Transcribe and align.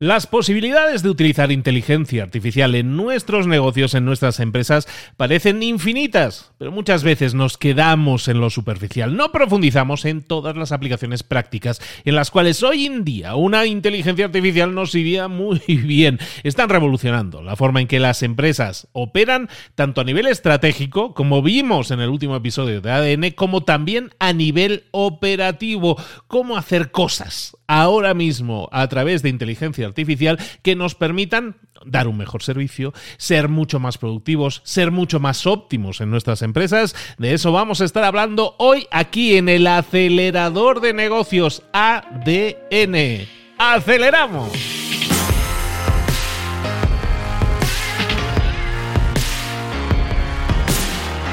Las 0.00 0.28
posibilidades 0.28 1.02
de 1.02 1.10
utilizar 1.10 1.50
inteligencia 1.50 2.22
artificial 2.22 2.76
en 2.76 2.96
nuestros 2.96 3.48
negocios, 3.48 3.94
en 3.94 4.04
nuestras 4.04 4.38
empresas, 4.38 4.86
parecen 5.16 5.60
infinitas, 5.60 6.52
pero 6.56 6.70
muchas 6.70 7.02
veces 7.02 7.34
nos 7.34 7.58
quedamos 7.58 8.28
en 8.28 8.40
lo 8.40 8.48
superficial, 8.48 9.16
no 9.16 9.32
profundizamos 9.32 10.04
en 10.04 10.22
todas 10.22 10.56
las 10.56 10.70
aplicaciones 10.70 11.24
prácticas 11.24 11.80
en 12.04 12.14
las 12.14 12.30
cuales 12.30 12.62
hoy 12.62 12.86
en 12.86 13.04
día 13.04 13.34
una 13.34 13.66
inteligencia 13.66 14.26
artificial 14.26 14.72
nos 14.72 14.94
iría 14.94 15.26
muy 15.26 15.60
bien. 15.66 16.20
Están 16.44 16.68
revolucionando 16.68 17.42
la 17.42 17.56
forma 17.56 17.80
en 17.80 17.88
que 17.88 17.98
las 17.98 18.22
empresas 18.22 18.86
operan, 18.92 19.48
tanto 19.74 20.00
a 20.00 20.04
nivel 20.04 20.28
estratégico, 20.28 21.12
como 21.12 21.42
vimos 21.42 21.90
en 21.90 21.98
el 21.98 22.10
último 22.10 22.36
episodio 22.36 22.80
de 22.80 22.92
ADN, 22.92 23.30
como 23.32 23.64
también 23.64 24.10
a 24.20 24.32
nivel 24.32 24.84
operativo, 24.92 26.00
cómo 26.28 26.56
hacer 26.56 26.92
cosas 26.92 27.56
ahora 27.66 28.14
mismo 28.14 28.68
a 28.72 28.88
través 28.88 29.22
de 29.22 29.28
inteligencia 29.28 29.87
artificial 29.88 30.38
que 30.62 30.76
nos 30.76 30.94
permitan 30.94 31.56
dar 31.84 32.08
un 32.08 32.16
mejor 32.16 32.42
servicio, 32.42 32.92
ser 33.16 33.48
mucho 33.48 33.80
más 33.80 33.98
productivos, 33.98 34.62
ser 34.64 34.90
mucho 34.90 35.20
más 35.20 35.46
óptimos 35.46 36.00
en 36.00 36.10
nuestras 36.10 36.42
empresas. 36.42 36.94
De 37.18 37.34
eso 37.34 37.52
vamos 37.52 37.80
a 37.80 37.84
estar 37.84 38.04
hablando 38.04 38.54
hoy 38.58 38.86
aquí 38.90 39.36
en 39.36 39.48
el 39.48 39.66
acelerador 39.66 40.80
de 40.80 40.92
negocios 40.92 41.62
ADN. 41.72 43.26
¡Aceleramos! 43.58 44.87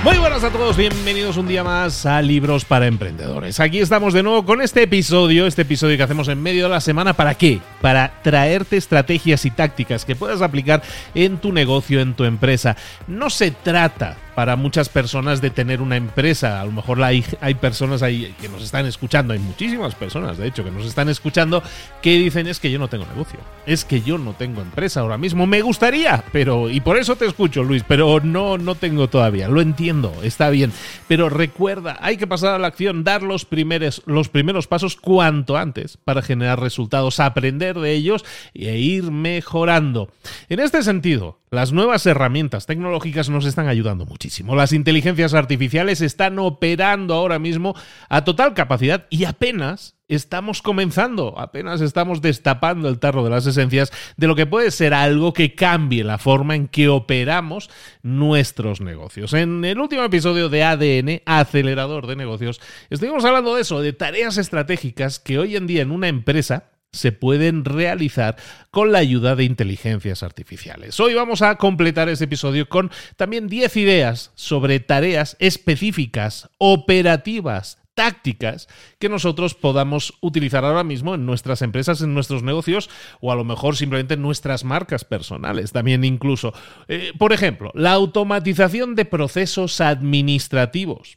Muy 0.06 0.20
buenas 0.20 0.44
a 0.44 0.52
todos, 0.52 0.78
bienvenidos 0.78 1.36
un 1.36 1.48
día 1.48 1.64
más 1.64 2.06
a 2.06 2.22
Libros 2.22 2.64
para 2.64 2.86
Emprendedores. 2.86 3.60
Aquí 3.60 3.80
estamos 3.80 4.14
de 4.14 4.22
nuevo 4.22 4.46
con 4.46 4.62
este 4.62 4.84
episodio, 4.84 5.48
este 5.48 5.64
episodio 5.64 5.98
que 5.98 6.04
hacemos 6.04 6.28
en 6.28 6.44
medio 6.44 6.66
de 6.66 6.70
la 6.70 6.80
semana. 6.80 7.14
¿Para 7.14 7.34
qué? 7.34 7.60
Para 7.82 8.22
traerte 8.22 8.78
estrategias 8.78 9.46
y 9.46 9.50
tácticas 9.50 10.06
que 10.06 10.16
puedas 10.16 10.44
aplicar 10.44 10.84
en 11.16 11.40
tu 11.40 11.52
negocio, 11.52 12.02
en 12.02 12.14
tu 12.14 12.24
empresa. 12.24 12.78
No 13.08 13.32
se 13.32 13.50
trata 13.50 14.16
para 14.36 14.56
muchas 14.58 14.90
personas 14.90 15.42
de 15.42 15.50
tener 15.50 15.82
una 15.82 15.96
empresa. 15.96 16.62
A 16.62 16.66
lo 16.66 16.72
mejor 16.72 17.02
hay, 17.02 17.24
hay 17.42 17.56
personas 17.56 18.04
ahí 18.04 18.36
que 18.40 18.50
nos 18.50 18.62
están 18.62 18.86
escuchando, 18.86 19.34
hay 19.34 19.40
muchísimas 19.40 19.96
personas, 19.96 20.38
de 20.38 20.48
hecho, 20.48 20.64
que 20.64 20.72
nos 20.72 20.86
están 20.86 21.10
escuchando 21.10 21.64
que 22.02 22.18
dicen 22.18 22.48
es 22.48 22.60
que 22.60 22.70
yo 22.70 22.78
no 22.78 22.90
tengo 22.90 23.06
negocio, 23.06 23.40
es 23.66 23.86
que 23.86 24.02
yo 24.02 24.18
no 24.18 24.34
tengo 24.34 24.62
empresa 24.62 25.00
ahora 25.00 25.18
mismo. 25.18 25.48
Me 25.48 25.62
gustaría, 25.62 26.24
pero 26.32 26.70
y 26.70 26.82
por 26.82 26.98
eso 26.98 27.16
te 27.16 27.26
escucho, 27.26 27.64
Luis, 27.64 27.84
pero 27.88 28.20
no 28.20 28.58
no 28.58 28.76
tengo 28.76 29.08
todavía. 29.08 29.48
Lo 29.48 29.62
entiendo, 29.62 30.14
está 30.22 30.50
bien, 30.50 30.72
pero 31.08 31.30
recuerda, 31.30 31.98
hay 32.02 32.18
que 32.18 32.28
pasar 32.28 32.54
a 32.54 32.60
la 32.60 32.68
acción, 32.68 33.04
dar 33.04 33.24
los 33.24 33.46
primeros 33.46 34.04
los 34.06 34.30
primeros 34.30 34.68
pasos 34.68 34.96
cuanto 34.96 35.58
antes 35.58 35.98
para 35.98 36.22
generar 36.22 36.60
resultados, 36.60 37.20
aprender 37.20 37.80
de 37.80 37.94
ellos 37.94 38.26
e 38.54 38.78
ir 38.78 39.12
mejorando. 39.12 40.10
En 40.50 40.60
este 40.60 40.84
sentido, 40.84 41.40
las 41.56 41.72
nuevas 41.72 42.06
herramientas 42.06 42.66
tecnológicas 42.66 43.30
nos 43.30 43.46
están 43.46 43.68
ayudando 43.68 44.06
muchísimo. 44.06 44.56
Las 44.56 44.74
inteligencias 44.74 45.34
artificiales 45.34 46.02
están 46.02 46.38
operando 46.38 47.14
ahora 47.14 47.40
mismo 47.40 47.76
a 48.10 48.24
total 48.24 48.54
capacidad 48.54 49.08
y 49.10 49.24
apenas 49.24 49.96
estamos 50.08 50.62
comenzando, 50.62 51.40
apenas 51.40 51.82
estamos 51.82 52.22
destapando 52.22 52.90
el 52.90 53.00
tarro 53.00 53.24
de 53.24 53.30
las 53.32 53.48
esencias 53.48 53.92
de 54.18 54.28
lo 54.28 54.36
que 54.36 54.46
puede 54.46 54.70
ser 54.70 54.94
algo 54.94 55.34
que 55.34 55.56
cambie 55.56 56.04
la 56.04 56.18
forma 56.18 56.56
en 56.56 56.68
que 56.68 56.90
operamos 56.90 57.70
nuestros 58.04 58.82
negocios. 58.82 59.34
En 59.34 59.66
el 59.66 59.80
último 59.80 60.04
episodio 60.04 60.50
de 60.50 60.64
ADN, 60.64 61.22
Acelerador 61.26 62.06
de 62.06 62.16
Negocios, 62.16 62.62
estuvimos 62.90 63.26
hablando 63.26 63.56
de 63.56 63.62
eso, 63.62 63.82
de 63.82 63.94
tareas 63.94 64.38
estratégicas 64.38 65.20
que 65.20 65.40
hoy 65.40 65.56
en 65.56 65.66
día 65.66 65.82
en 65.82 65.92
una 65.92 66.08
empresa 66.08 66.75
se 66.96 67.12
pueden 67.12 67.66
realizar 67.66 68.38
con 68.72 68.92
la 68.92 69.00
ayuda 69.00 69.36
de 69.36 69.44
inteligencias 69.44 70.24
artificiales. 70.24 71.00
Hoy 71.00 71.14
vamos 71.14 71.42
a 71.42 71.56
completar 71.56 72.10
este 72.10 72.26
episodio 72.26 72.68
con 72.68 72.92
también 73.16 73.48
10 73.48 73.78
ideas 73.78 74.32
sobre 74.36 74.80
tareas 74.80 75.38
específicas, 75.40 76.50
operativas, 76.58 77.78
tácticas 77.96 78.68
que 79.00 79.10
nosotros 79.10 79.56
podamos 79.56 80.14
utilizar 80.22 80.64
ahora 80.64 80.84
mismo 80.84 81.16
en 81.16 81.26
nuestras 81.26 81.62
empresas, 81.62 82.02
en 82.02 82.14
nuestros 82.14 82.44
negocios 82.44 82.90
o 83.22 83.32
a 83.32 83.36
lo 83.36 83.44
mejor 83.44 83.76
simplemente 83.76 84.14
en 84.14 84.22
nuestras 84.22 84.64
marcas 84.64 85.06
personales, 85.06 85.72
también 85.72 86.04
incluso. 86.04 86.54
Eh, 86.88 87.14
por 87.18 87.34
ejemplo, 87.34 87.72
la 87.74 87.94
automatización 87.94 88.96
de 88.96 89.06
procesos 89.06 89.82
administrativos. 89.82 91.16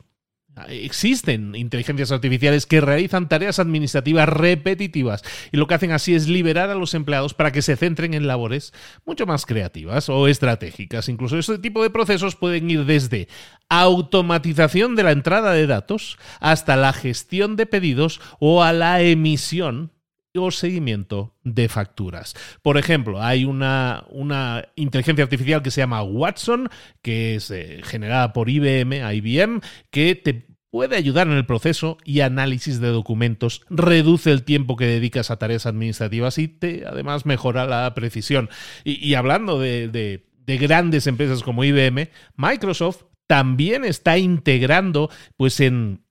Existen 0.69 1.55
inteligencias 1.55 2.13
artificiales 2.13 2.67
que 2.67 2.81
realizan 2.81 3.29
tareas 3.29 3.59
administrativas 3.59 4.29
repetitivas 4.29 5.23
y 5.53 5.57
lo 5.57 5.67
que 5.67 5.75
hacen 5.75 5.93
así 5.93 6.15
es 6.15 6.29
liberar 6.29 6.71
a 6.71 6.75
los 6.75 6.95
empleados 6.95 7.35
para 7.35 7.53
que 7.53 7.63
se 7.63 7.77
centren 7.77 8.15
en 8.15 8.27
labores 8.27 8.73
mucho 9.05 9.27
más 9.27 9.47
creativas 9.47 10.09
o 10.09 10.29
estratégicas. 10.29 11.09
Incluso 11.09 11.39
este 11.39 11.59
tipo 11.59 11.83
de 11.83 11.91
procesos 11.91 12.37
pueden 12.37 12.71
ir 12.71 12.85
desde 12.85 13.29
automatización 13.69 14.97
de 14.97 15.03
la 15.03 15.13
entrada 15.13 15.53
de 15.53 15.67
datos 15.67 16.19
hasta 16.41 16.77
la 16.77 16.93
gestión 16.93 17.57
de 17.57 17.67
pedidos 17.67 18.21
o 18.39 18.63
a 18.63 18.73
la 18.73 19.03
emisión 19.03 19.93
o 20.37 20.51
seguimiento 20.51 21.35
de 21.43 21.69
facturas. 21.69 22.35
Por 22.63 22.79
ejemplo, 22.79 23.23
hay 23.23 23.45
una, 23.45 24.05
una 24.11 24.69
inteligencia 24.77 25.25
artificial 25.25 25.63
que 25.63 25.71
se 25.71 25.81
llama 25.81 26.03
Watson, 26.03 26.69
que 27.03 27.37
es 27.37 27.51
eh, 27.51 27.81
generada 27.83 28.33
por 28.33 28.49
IBM, 28.49 29.01
IBM, 29.15 29.61
que 29.91 30.15
te 30.15 30.47
puede 30.71 30.97
ayudar 30.97 31.27
en 31.29 31.35
el 31.35 31.47
proceso 31.47 31.97
y 32.05 32.21
análisis 32.21 32.79
de 32.81 32.89
documentos, 32.89 33.63
reduce 33.71 34.31
el 34.31 34.45
tiempo 34.45 34.77
que 34.77 34.85
dedicas 34.85 35.31
a 35.31 35.39
tareas 35.39 35.67
administrativas 35.67 36.37
y 36.39 36.49
te 36.49 36.85
además 36.87 37.25
mejora 37.25 37.67
la 37.67 37.95
precisión. 37.95 38.51
Y, 38.85 39.15
hablando 39.15 39.59
de, 39.59 39.89
de 39.89 40.57
grandes 40.59 41.07
empresas 41.07 41.43
como 41.43 41.65
IBM, 41.65 42.11
Microsoft 42.37 43.05
también 43.27 43.85
está 43.85 44.19
integrando 44.19 45.11
pues 45.37 45.61
en 45.61 46.03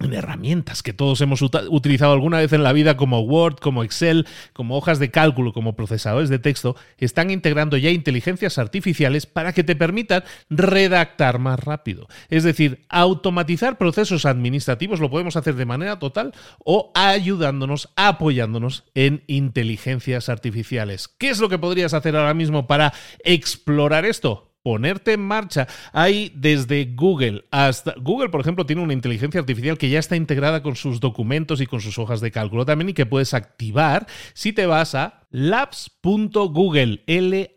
herramientas 0.00 0.82
que 0.82 0.92
todos 0.92 1.20
hemos 1.20 1.42
utilizado 1.42 2.12
alguna 2.12 2.38
vez 2.38 2.52
en 2.52 2.62
la 2.62 2.72
vida 2.72 2.96
como 2.96 3.20
Word, 3.20 3.56
como 3.56 3.84
Excel, 3.84 4.26
como 4.52 4.76
hojas 4.76 4.98
de 4.98 5.10
cálculo, 5.10 5.52
como 5.52 5.76
procesadores 5.76 6.28
de 6.28 6.38
texto, 6.38 6.76
están 6.98 7.30
integrando 7.30 7.76
ya 7.76 7.90
inteligencias 7.90 8.58
artificiales 8.58 9.26
para 9.26 9.52
que 9.52 9.64
te 9.64 9.76
permitan 9.76 10.24
redactar 10.50 11.38
más 11.38 11.60
rápido. 11.60 12.08
Es 12.28 12.44
decir, 12.44 12.84
automatizar 12.88 13.78
procesos 13.78 14.26
administrativos 14.26 15.00
lo 15.00 15.10
podemos 15.10 15.36
hacer 15.36 15.54
de 15.54 15.66
manera 15.66 15.98
total 15.98 16.32
o 16.64 16.92
ayudándonos, 16.94 17.90
apoyándonos 17.96 18.84
en 18.94 19.24
inteligencias 19.26 20.28
artificiales. 20.28 21.08
¿Qué 21.08 21.30
es 21.30 21.40
lo 21.40 21.48
que 21.48 21.58
podrías 21.58 21.94
hacer 21.94 22.16
ahora 22.16 22.34
mismo 22.34 22.66
para 22.66 22.92
explorar 23.24 24.04
esto? 24.04 24.53
Ponerte 24.64 25.12
en 25.12 25.20
marcha. 25.20 25.68
Hay 25.92 26.32
desde 26.34 26.86
Google 26.86 27.44
hasta... 27.50 27.94
Google, 28.00 28.30
por 28.30 28.40
ejemplo, 28.40 28.64
tiene 28.64 28.82
una 28.82 28.94
inteligencia 28.94 29.38
artificial 29.38 29.76
que 29.76 29.90
ya 29.90 29.98
está 29.98 30.16
integrada 30.16 30.62
con 30.62 30.74
sus 30.74 31.00
documentos 31.00 31.60
y 31.60 31.66
con 31.66 31.82
sus 31.82 31.98
hojas 31.98 32.22
de 32.22 32.30
cálculo 32.30 32.64
también 32.64 32.88
y 32.88 32.94
que 32.94 33.04
puedes 33.04 33.34
activar 33.34 34.06
si 34.32 34.54
te 34.54 34.64
vas 34.64 34.94
a 34.94 35.23
labs.google, 35.34 37.02
L-A-B-S.google. 37.08 37.50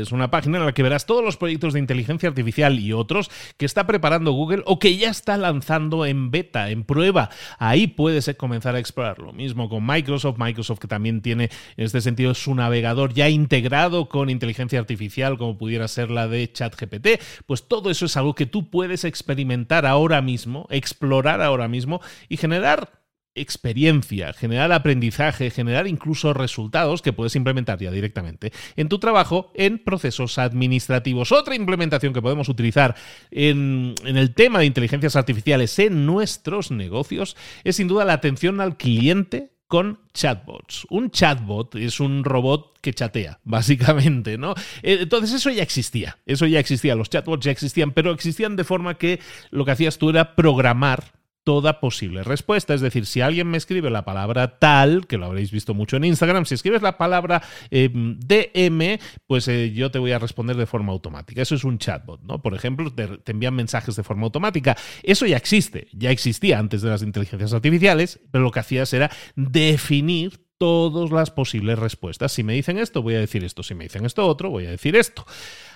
Es 0.00 0.12
una 0.12 0.30
página 0.30 0.58
en 0.58 0.66
la 0.66 0.72
que 0.72 0.84
verás 0.84 1.04
todos 1.04 1.24
los 1.24 1.36
proyectos 1.36 1.72
de 1.72 1.80
inteligencia 1.80 2.28
artificial 2.28 2.78
y 2.78 2.92
otros 2.92 3.28
que 3.56 3.66
está 3.66 3.84
preparando 3.84 4.30
Google 4.30 4.62
o 4.66 4.78
que 4.78 4.96
ya 4.96 5.10
está 5.10 5.36
lanzando 5.36 6.06
en 6.06 6.30
beta, 6.30 6.70
en 6.70 6.84
prueba. 6.84 7.28
Ahí 7.58 7.88
puedes 7.88 8.32
comenzar 8.36 8.76
a 8.76 8.78
explorar. 8.78 9.18
Lo 9.18 9.32
mismo 9.32 9.68
con 9.68 9.84
Microsoft. 9.84 10.38
Microsoft 10.38 10.78
que 10.78 10.86
también 10.86 11.22
tiene, 11.22 11.50
en 11.76 11.84
este 11.84 12.00
sentido, 12.00 12.34
su 12.34 12.54
navegador 12.54 13.12
ya 13.12 13.28
integrado 13.28 14.08
con 14.08 14.30
inteligencia 14.30 14.78
artificial, 14.78 15.38
como 15.38 15.58
pudiera 15.58 15.88
ser 15.88 16.08
la 16.08 16.28
de 16.28 16.52
ChatGPT. 16.52 17.20
Pues 17.46 17.66
todo 17.66 17.90
eso 17.90 18.06
es 18.06 18.16
algo 18.16 18.36
que 18.36 18.46
tú 18.46 18.70
puedes 18.70 19.02
experimentar 19.02 19.86
ahora 19.86 20.22
mismo, 20.22 20.68
explorar 20.70 21.42
ahora 21.42 21.66
mismo 21.66 22.00
y 22.28 22.36
generar 22.36 23.03
experiencia, 23.34 24.32
generar 24.32 24.72
aprendizaje, 24.72 25.50
generar 25.50 25.86
incluso 25.86 26.32
resultados 26.34 27.02
que 27.02 27.12
puedes 27.12 27.36
implementar 27.36 27.78
ya 27.78 27.90
directamente 27.90 28.52
en 28.76 28.88
tu 28.88 28.98
trabajo 28.98 29.52
en 29.54 29.78
procesos 29.78 30.38
administrativos. 30.38 31.32
Otra 31.32 31.54
implementación 31.54 32.12
que 32.12 32.22
podemos 32.22 32.48
utilizar 32.48 32.94
en, 33.30 33.94
en, 34.04 34.16
el 34.16 34.34
tema 34.34 34.60
de 34.60 34.66
inteligencias 34.66 35.16
artificiales 35.16 35.78
en 35.78 36.06
nuestros 36.06 36.70
negocios 36.70 37.36
es 37.64 37.76
sin 37.76 37.88
duda 37.88 38.04
la 38.04 38.12
atención 38.14 38.60
al 38.60 38.76
cliente 38.76 39.54
con 39.66 39.98
chatbots. 40.12 40.86
Un 40.90 41.10
chatbot 41.10 41.74
es 41.74 41.98
un 41.98 42.22
robot 42.22 42.78
que 42.80 42.92
chatea, 42.92 43.40
básicamente, 43.44 44.38
¿no? 44.38 44.54
Eh, 44.82 44.98
entonces 45.00 45.32
eso 45.32 45.50
ya 45.50 45.62
existía, 45.62 46.18
eso 46.26 46.46
ya 46.46 46.60
existía, 46.60 46.94
los 46.94 47.10
chatbots 47.10 47.44
ya 47.44 47.50
existían, 47.50 47.92
pero 47.92 48.12
existían 48.12 48.56
de 48.56 48.64
forma 48.64 48.98
que 48.98 49.20
lo 49.50 49.64
que 49.64 49.72
hacías 49.72 49.98
tú 49.98 50.10
era 50.10 50.36
programar 50.36 51.23
toda 51.44 51.80
posible 51.80 52.24
respuesta. 52.24 52.74
Es 52.74 52.80
decir, 52.80 53.06
si 53.06 53.20
alguien 53.20 53.48
me 53.48 53.58
escribe 53.58 53.90
la 53.90 54.04
palabra 54.04 54.58
tal, 54.58 55.06
que 55.06 55.18
lo 55.18 55.26
habréis 55.26 55.50
visto 55.50 55.74
mucho 55.74 55.96
en 55.96 56.04
Instagram, 56.04 56.46
si 56.46 56.54
escribes 56.54 56.82
la 56.82 56.98
palabra 56.98 57.42
eh, 57.70 57.90
DM, 57.92 58.98
pues 59.26 59.46
eh, 59.48 59.72
yo 59.72 59.90
te 59.90 59.98
voy 59.98 60.12
a 60.12 60.18
responder 60.18 60.56
de 60.56 60.66
forma 60.66 60.92
automática. 60.92 61.42
Eso 61.42 61.54
es 61.54 61.64
un 61.64 61.78
chatbot, 61.78 62.22
¿no? 62.22 62.42
Por 62.42 62.54
ejemplo, 62.54 62.92
te, 62.92 63.06
te, 63.18 63.32
envían 63.32 63.54
mensajes 63.54 63.94
de 63.94 64.02
forma 64.02 64.24
automática. 64.24 64.76
Eso 65.02 65.26
ya 65.26 65.36
existe, 65.36 65.88
ya 65.92 66.10
existía 66.10 66.58
antes 66.58 66.82
de 66.82 66.90
las 66.90 67.02
inteligencias 67.02 67.52
artificiales, 67.52 68.20
pero 68.30 68.42
lo 68.42 68.50
que 68.50 68.60
hacías 68.60 68.92
era 68.92 69.10
definir 69.36 70.44
todas 70.58 71.10
las 71.10 71.30
posibles 71.30 71.78
respuestas. 71.78 72.32
Si 72.32 72.42
me 72.42 72.54
dicen 72.54 72.78
esto, 72.78 73.02
voy 73.02 73.14
a 73.14 73.20
decir 73.20 73.44
esto. 73.44 73.62
Si 73.62 73.74
me 73.74 73.84
dicen 73.84 74.06
esto 74.06 74.26
otro, 74.26 74.50
voy 74.50 74.66
a 74.66 74.70
decir 74.70 74.96
esto. 74.96 75.26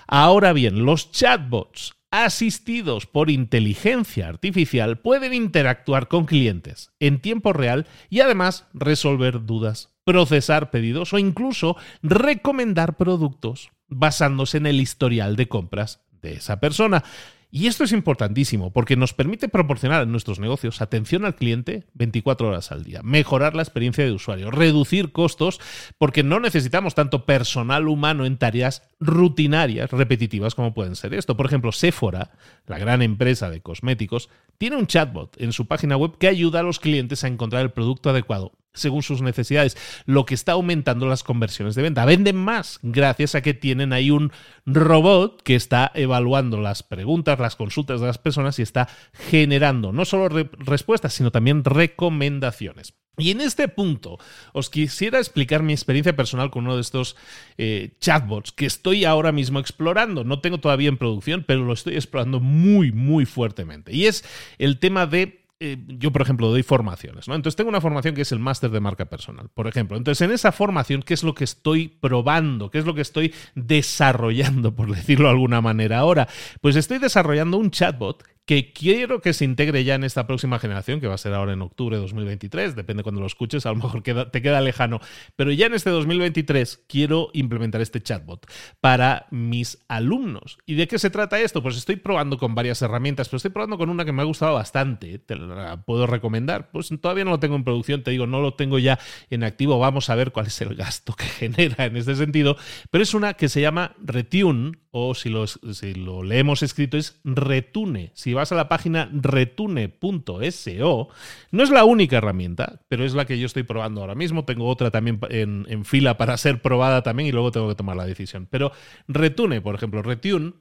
Ahora 0.07 0.53
bien, 0.53 0.85
los 0.85 1.11
chatbots 1.11 1.98
asistidos 2.11 3.05
por 3.05 3.29
inteligencia 3.29 4.27
artificial 4.27 4.99
pueden 4.99 5.33
interactuar 5.33 6.07
con 6.07 6.25
clientes 6.25 6.91
en 6.99 7.19
tiempo 7.19 7.53
real 7.53 7.87
y 8.09 8.21
además 8.21 8.65
resolver 8.73 9.45
dudas, 9.45 9.89
procesar 10.03 10.71
pedidos 10.71 11.13
o 11.13 11.19
incluso 11.19 11.77
recomendar 12.01 12.97
productos 12.97 13.71
basándose 13.87 14.57
en 14.57 14.65
el 14.65 14.81
historial 14.81 15.35
de 15.35 15.47
compras 15.47 16.01
de 16.21 16.33
esa 16.33 16.59
persona. 16.59 17.03
Y 17.51 17.65
esto 17.65 17.83
es 17.83 17.91
importantísimo 17.93 18.71
porque 18.71 18.95
nos 18.95 19.13
permite 19.13 19.49
proporcionar 19.49 20.01
a 20.01 20.05
nuestros 20.05 20.39
negocios 20.39 20.81
atención 20.81 21.25
al 21.25 21.35
cliente 21.35 21.85
24 21.95 22.47
horas 22.47 22.71
al 22.71 22.83
día, 22.83 23.01
mejorar 23.01 23.55
la 23.55 23.63
experiencia 23.63 24.05
de 24.05 24.11
usuario, 24.11 24.51
reducir 24.51 25.11
costos 25.11 25.59
porque 25.97 26.21
no 26.21 26.39
necesitamos 26.39 26.93
tanto 26.93 27.25
personal 27.25 27.87
humano 27.87 28.25
en 28.27 28.37
tareas 28.37 28.83
rutinarias, 28.99 29.89
repetitivas 29.89 30.53
como 30.53 30.75
pueden 30.75 30.95
ser 30.95 31.15
esto. 31.15 31.35
Por 31.35 31.47
ejemplo, 31.47 31.71
Sephora, 31.71 32.31
la 32.67 32.77
gran 32.77 33.01
empresa 33.01 33.49
de 33.49 33.61
cosméticos, 33.61 34.29
tiene 34.59 34.75
un 34.75 34.85
chatbot 34.85 35.41
en 35.41 35.53
su 35.53 35.67
página 35.67 35.97
web 35.97 36.17
que 36.19 36.27
ayuda 36.27 36.59
a 36.59 36.63
los 36.63 36.79
clientes 36.79 37.23
a 37.23 37.27
encontrar 37.27 37.63
el 37.63 37.71
producto 37.71 38.11
adecuado 38.11 38.51
según 38.73 39.01
sus 39.01 39.21
necesidades, 39.21 39.75
lo 40.05 40.25
que 40.25 40.35
está 40.35 40.51
aumentando 40.51 41.07
las 41.07 41.23
conversiones 41.23 41.75
de 41.75 41.81
venta. 41.81 42.05
Venden 42.05 42.35
más 42.35 42.79
gracias 42.83 43.35
a 43.35 43.41
que 43.41 43.53
tienen 43.53 43.93
ahí 43.93 44.11
un 44.11 44.31
robot 44.65 45.41
que 45.41 45.55
está 45.55 45.91
evaluando 45.95 46.61
las 46.61 46.83
preguntas, 46.83 47.39
las 47.39 47.55
consultas 47.55 47.99
de 47.99 48.07
las 48.07 48.19
personas 48.19 48.59
y 48.59 48.61
está 48.61 48.87
generando 49.13 49.91
no 49.91 50.05
solo 50.05 50.29
respuestas, 50.29 51.13
sino 51.13 51.31
también 51.31 51.63
recomendaciones. 51.63 52.93
Y 53.19 53.31
en 53.31 53.41
este 53.41 53.67
punto 53.67 54.17
os 54.53 54.69
quisiera 54.69 55.19
explicar 55.19 55.63
mi 55.63 55.73
experiencia 55.73 56.15
personal 56.15 56.51
con 56.51 56.65
uno 56.65 56.75
de 56.75 56.81
estos 56.81 57.15
eh, 57.57 57.91
chatbots 57.99 58.51
que 58.51 58.65
estoy 58.65 59.05
ahora 59.05 59.31
mismo 59.31 59.59
explorando. 59.59 60.23
No 60.23 60.41
tengo 60.41 60.59
todavía 60.59 60.89
en 60.89 60.97
producción, 60.97 61.43
pero 61.47 61.65
lo 61.65 61.73
estoy 61.73 61.95
explorando 61.95 62.39
muy, 62.39 62.91
muy 62.91 63.25
fuertemente. 63.25 63.93
Y 63.93 64.05
es 64.05 64.23
el 64.57 64.79
tema 64.79 65.05
de 65.05 65.39
eh, 65.61 65.77
yo, 65.87 66.11
por 66.11 66.21
ejemplo, 66.21 66.47
doy 66.47 66.63
formaciones, 66.63 67.27
¿no? 67.27 67.35
Entonces 67.35 67.57
tengo 67.57 67.69
una 67.69 67.81
formación 67.81 68.15
que 68.15 68.21
es 68.21 68.31
el 68.31 68.39
máster 68.39 68.71
de 68.71 68.79
marca 68.79 69.05
personal, 69.09 69.49
por 69.53 69.67
ejemplo. 69.67 69.97
Entonces, 69.97 70.21
en 70.21 70.31
esa 70.31 70.53
formación, 70.53 71.03
¿qué 71.03 71.13
es 71.13 71.21
lo 71.21 71.35
que 71.35 71.43
estoy 71.43 71.89
probando? 71.89 72.71
¿Qué 72.71 72.77
es 72.77 72.85
lo 72.85 72.95
que 72.95 73.01
estoy 73.01 73.33
desarrollando, 73.55 74.73
por 74.73 74.89
decirlo 74.95 75.25
de 75.25 75.31
alguna 75.31 75.59
manera 75.59 75.99
ahora? 75.99 76.29
Pues 76.61 76.77
estoy 76.77 76.97
desarrollando 76.97 77.57
un 77.57 77.71
chatbot 77.71 78.23
que 78.49 78.73
quiero 78.73 79.21
que 79.21 79.33
se 79.33 79.45
integre 79.45 79.83
ya 79.83 79.93
en 79.93 80.03
esta 80.03 80.25
próxima 80.25 80.57
generación, 80.57 80.99
que 80.99 81.05
va 81.05 81.13
a 81.13 81.19
ser 81.19 81.35
ahora 81.35 81.53
en 81.53 81.61
octubre 81.61 81.97
de 81.97 82.01
2023, 82.01 82.75
depende 82.75 83.03
cuando 83.03 83.21
lo 83.21 83.27
escuches, 83.27 83.67
a 83.67 83.69
lo 83.69 83.75
mejor 83.75 84.01
te 84.01 84.41
queda 84.41 84.59
lejano, 84.59 84.99
pero 85.35 85.51
ya 85.51 85.67
en 85.67 85.75
este 85.75 85.91
2023 85.91 86.85
quiero 86.87 87.29
implementar 87.33 87.79
este 87.79 88.01
chatbot 88.01 88.47
para 88.81 89.27
mis 89.29 89.77
alumnos. 89.87 90.57
¿Y 90.65 90.73
de 90.73 90.87
qué 90.87 90.97
se 90.97 91.11
trata 91.11 91.39
esto? 91.39 91.61
Pues 91.61 91.77
estoy 91.77 91.97
probando 91.97 92.39
con 92.39 92.55
varias 92.55 92.81
herramientas, 92.81 93.29
pero 93.29 93.37
estoy 93.37 93.51
probando 93.51 93.77
con 93.77 93.87
una 93.87 94.03
que 94.03 94.13
me 94.13 94.23
ha 94.23 94.25
gustado 94.25 94.55
bastante, 94.55 95.19
te 95.19 95.35
la 95.35 95.83
puedo 95.83 96.07
recomendar, 96.07 96.71
pues 96.71 96.89
todavía 96.99 97.25
no 97.25 97.29
lo 97.29 97.39
tengo 97.39 97.55
en 97.55 97.63
producción, 97.63 98.01
te 98.01 98.09
digo, 98.09 98.25
no 98.25 98.41
lo 98.41 98.55
tengo 98.55 98.79
ya 98.79 98.97
en 99.29 99.43
activo, 99.43 99.77
vamos 99.77 100.09
a 100.09 100.15
ver 100.15 100.31
cuál 100.31 100.47
es 100.47 100.59
el 100.61 100.73
gasto 100.73 101.13
que 101.13 101.25
genera 101.39 101.85
en 101.85 101.97
este 101.97 102.15
sentido, 102.15 102.57
pero 102.89 103.03
es 103.03 103.13
una 103.13 103.35
que 103.35 103.47
se 103.47 103.61
llama 103.61 103.95
Retune 104.03 104.71
o 104.91 105.13
si 105.13 105.29
lo, 105.29 105.45
si 105.47 105.93
lo 105.93 106.23
leemos 106.23 106.63
escrito 106.63 106.97
es 106.97 107.19
Retune. 107.23 108.11
Si 108.15 108.33
vas 108.33 108.51
a 108.51 108.55
la 108.55 108.67
página 108.67 109.09
retune.so, 109.11 111.09
no 111.51 111.63
es 111.63 111.69
la 111.69 111.85
única 111.85 112.17
herramienta, 112.17 112.81
pero 112.87 113.05
es 113.05 113.13
la 113.13 113.25
que 113.25 113.37
yo 113.37 113.45
estoy 113.45 113.63
probando 113.63 114.01
ahora 114.01 114.15
mismo. 114.15 114.45
Tengo 114.45 114.67
otra 114.67 114.89
también 114.89 115.19
en, 115.29 115.65
en 115.69 115.85
fila 115.85 116.17
para 116.17 116.37
ser 116.37 116.61
probada 116.61 117.03
también 117.03 117.27
y 117.29 117.31
luego 117.31 117.51
tengo 117.51 117.67
que 117.69 117.75
tomar 117.75 117.97
la 117.97 118.05
decisión. 118.05 118.47
Pero 118.49 118.71
Retune, 119.07 119.61
por 119.61 119.75
ejemplo, 119.75 120.01
Retune 120.01 120.53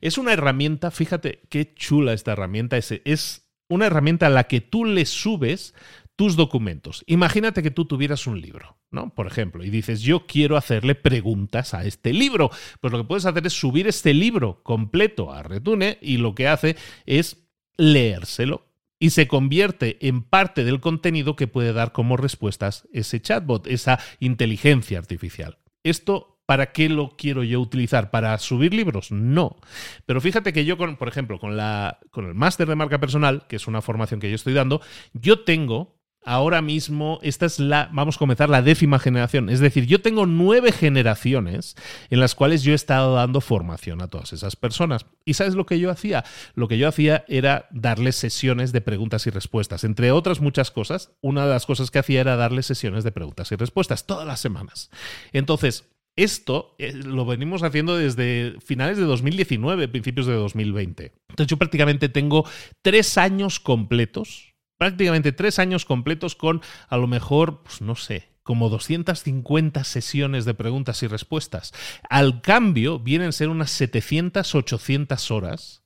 es 0.00 0.18
una 0.18 0.32
herramienta, 0.32 0.90
fíjate 0.90 1.42
qué 1.48 1.74
chula 1.74 2.12
esta 2.12 2.32
herramienta, 2.32 2.76
es, 2.76 2.92
es 3.04 3.44
una 3.68 3.86
herramienta 3.86 4.26
a 4.26 4.30
la 4.30 4.44
que 4.44 4.60
tú 4.60 4.84
le 4.84 5.04
subes 5.06 5.74
tus 6.16 6.36
documentos. 6.36 7.02
Imagínate 7.06 7.62
que 7.62 7.70
tú 7.70 7.86
tuvieras 7.86 8.26
un 8.26 8.40
libro, 8.40 8.78
¿no? 8.90 9.14
Por 9.14 9.26
ejemplo, 9.26 9.64
y 9.64 9.70
dices, 9.70 10.00
yo 10.02 10.26
quiero 10.26 10.56
hacerle 10.56 10.94
preguntas 10.94 11.74
a 11.74 11.84
este 11.84 12.12
libro. 12.12 12.50
Pues 12.80 12.92
lo 12.92 12.98
que 12.98 13.04
puedes 13.04 13.26
hacer 13.26 13.46
es 13.46 13.52
subir 13.52 13.86
este 13.86 14.14
libro 14.14 14.62
completo 14.62 15.32
a 15.32 15.42
Retune 15.42 15.98
y 16.00 16.18
lo 16.18 16.34
que 16.34 16.48
hace 16.48 16.76
es 17.06 17.48
leérselo 17.76 18.66
y 18.98 19.10
se 19.10 19.26
convierte 19.26 19.98
en 20.06 20.22
parte 20.22 20.64
del 20.64 20.80
contenido 20.80 21.36
que 21.36 21.48
puede 21.48 21.72
dar 21.72 21.92
como 21.92 22.16
respuestas 22.16 22.88
ese 22.92 23.20
chatbot, 23.20 23.66
esa 23.66 23.98
inteligencia 24.20 24.98
artificial. 24.98 25.58
Esto 25.82 26.34
¿Para 26.46 26.72
qué 26.72 26.90
lo 26.90 27.16
quiero 27.16 27.42
yo 27.42 27.58
utilizar? 27.60 28.10
¿Para 28.10 28.36
subir 28.36 28.74
libros? 28.74 29.10
No. 29.10 29.56
Pero 30.04 30.20
fíjate 30.20 30.52
que 30.52 30.66
yo, 30.66 30.76
con, 30.76 30.96
por 30.96 31.08
ejemplo, 31.08 31.38
con, 31.38 31.56
la, 31.56 32.00
con 32.10 32.26
el 32.26 32.34
máster 32.34 32.68
de 32.68 32.74
marca 32.74 33.00
personal, 33.00 33.46
que 33.48 33.56
es 33.56 33.66
una 33.66 33.80
formación 33.80 34.20
que 34.20 34.28
yo 34.28 34.34
estoy 34.34 34.52
dando, 34.52 34.82
yo 35.14 35.40
tengo 35.40 35.93
ahora 36.24 36.62
mismo, 36.62 37.18
esta 37.22 37.46
es 37.46 37.58
la, 37.58 37.88
vamos 37.92 38.16
a 38.16 38.18
comenzar 38.18 38.48
la 38.48 38.62
décima 38.62 38.98
generación. 38.98 39.48
Es 39.48 39.60
decir, 39.60 39.86
yo 39.86 40.00
tengo 40.00 40.26
nueve 40.26 40.72
generaciones 40.72 41.76
en 42.10 42.20
las 42.20 42.34
cuales 42.34 42.62
yo 42.62 42.72
he 42.72 42.74
estado 42.74 43.14
dando 43.14 43.40
formación 43.40 44.02
a 44.02 44.08
todas 44.08 44.32
esas 44.32 44.56
personas. 44.56 45.06
¿Y 45.24 45.34
sabes 45.34 45.54
lo 45.54 45.66
que 45.66 45.78
yo 45.78 45.90
hacía? 45.90 46.24
Lo 46.54 46.68
que 46.68 46.78
yo 46.78 46.88
hacía 46.88 47.24
era 47.28 47.68
darles 47.70 48.16
sesiones 48.16 48.72
de 48.72 48.80
preguntas 48.80 49.26
y 49.26 49.30
respuestas. 49.30 49.84
Entre 49.84 50.12
otras 50.12 50.40
muchas 50.40 50.70
cosas, 50.70 51.12
una 51.20 51.44
de 51.44 51.50
las 51.50 51.66
cosas 51.66 51.90
que 51.90 51.98
hacía 51.98 52.20
era 52.20 52.36
darles 52.36 52.66
sesiones 52.66 53.04
de 53.04 53.12
preguntas 53.12 53.52
y 53.52 53.56
respuestas 53.56 54.06
todas 54.06 54.26
las 54.26 54.40
semanas. 54.40 54.90
Entonces, 55.32 55.84
esto 56.16 56.76
eh, 56.78 56.92
lo 56.92 57.26
venimos 57.26 57.62
haciendo 57.62 57.96
desde 57.96 58.54
finales 58.64 58.98
de 58.98 59.04
2019, 59.04 59.88
principios 59.88 60.26
de 60.26 60.34
2020. 60.34 61.12
Entonces 61.28 61.48
yo 61.48 61.56
prácticamente 61.56 62.08
tengo 62.08 62.48
tres 62.82 63.18
años 63.18 63.58
completos 63.58 64.53
prácticamente 64.78 65.32
tres 65.32 65.58
años 65.58 65.84
completos 65.84 66.34
con 66.34 66.62
a 66.88 66.96
lo 66.96 67.06
mejor, 67.06 67.62
pues 67.62 67.80
no 67.80 67.96
sé, 67.96 68.28
como 68.42 68.68
250 68.68 69.82
sesiones 69.84 70.44
de 70.44 70.54
preguntas 70.54 71.02
y 71.02 71.06
respuestas. 71.06 71.72
Al 72.08 72.42
cambio, 72.42 72.98
vienen 72.98 73.28
a 73.28 73.32
ser 73.32 73.48
unas 73.48 73.70
700, 73.70 74.54
800 74.54 75.30
horas 75.30 75.82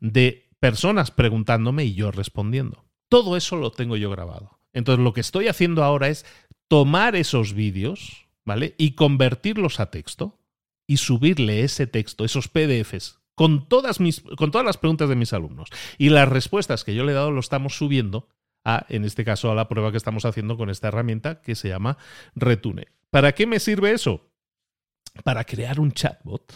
de 0.00 0.48
personas 0.58 1.10
preguntándome 1.10 1.84
y 1.84 1.94
yo 1.94 2.10
respondiendo. 2.10 2.84
Todo 3.08 3.36
eso 3.36 3.56
lo 3.56 3.70
tengo 3.70 3.96
yo 3.96 4.10
grabado. 4.10 4.58
Entonces, 4.72 5.04
lo 5.04 5.12
que 5.12 5.20
estoy 5.20 5.48
haciendo 5.48 5.84
ahora 5.84 6.08
es 6.08 6.26
tomar 6.68 7.16
esos 7.16 7.52
vídeos, 7.52 8.26
¿vale? 8.44 8.74
Y 8.78 8.92
convertirlos 8.92 9.80
a 9.80 9.90
texto 9.90 10.38
y 10.86 10.98
subirle 10.98 11.62
ese 11.62 11.86
texto, 11.86 12.24
esos 12.24 12.48
PDFs 12.48 13.18
con 13.38 13.68
todas, 13.68 14.00
mis, 14.00 14.20
con 14.36 14.50
todas 14.50 14.66
las 14.66 14.78
preguntas 14.78 15.08
de 15.08 15.14
mis 15.14 15.32
alumnos. 15.32 15.70
Y 15.96 16.08
las 16.08 16.28
respuestas 16.28 16.82
que 16.82 16.96
yo 16.96 17.04
le 17.04 17.12
he 17.12 17.14
dado 17.14 17.30
lo 17.30 17.38
estamos 17.38 17.76
subiendo 17.76 18.26
a, 18.64 18.84
en 18.88 19.04
este 19.04 19.24
caso, 19.24 19.48
a 19.52 19.54
la 19.54 19.68
prueba 19.68 19.92
que 19.92 19.96
estamos 19.96 20.24
haciendo 20.24 20.56
con 20.56 20.70
esta 20.70 20.88
herramienta 20.88 21.40
que 21.40 21.54
se 21.54 21.68
llama 21.68 21.98
Retune. 22.34 22.88
¿Para 23.10 23.36
qué 23.36 23.46
me 23.46 23.60
sirve 23.60 23.92
eso? 23.92 24.24
para 25.24 25.42
crear 25.42 25.80
un 25.80 25.90
chatbot, 25.90 26.52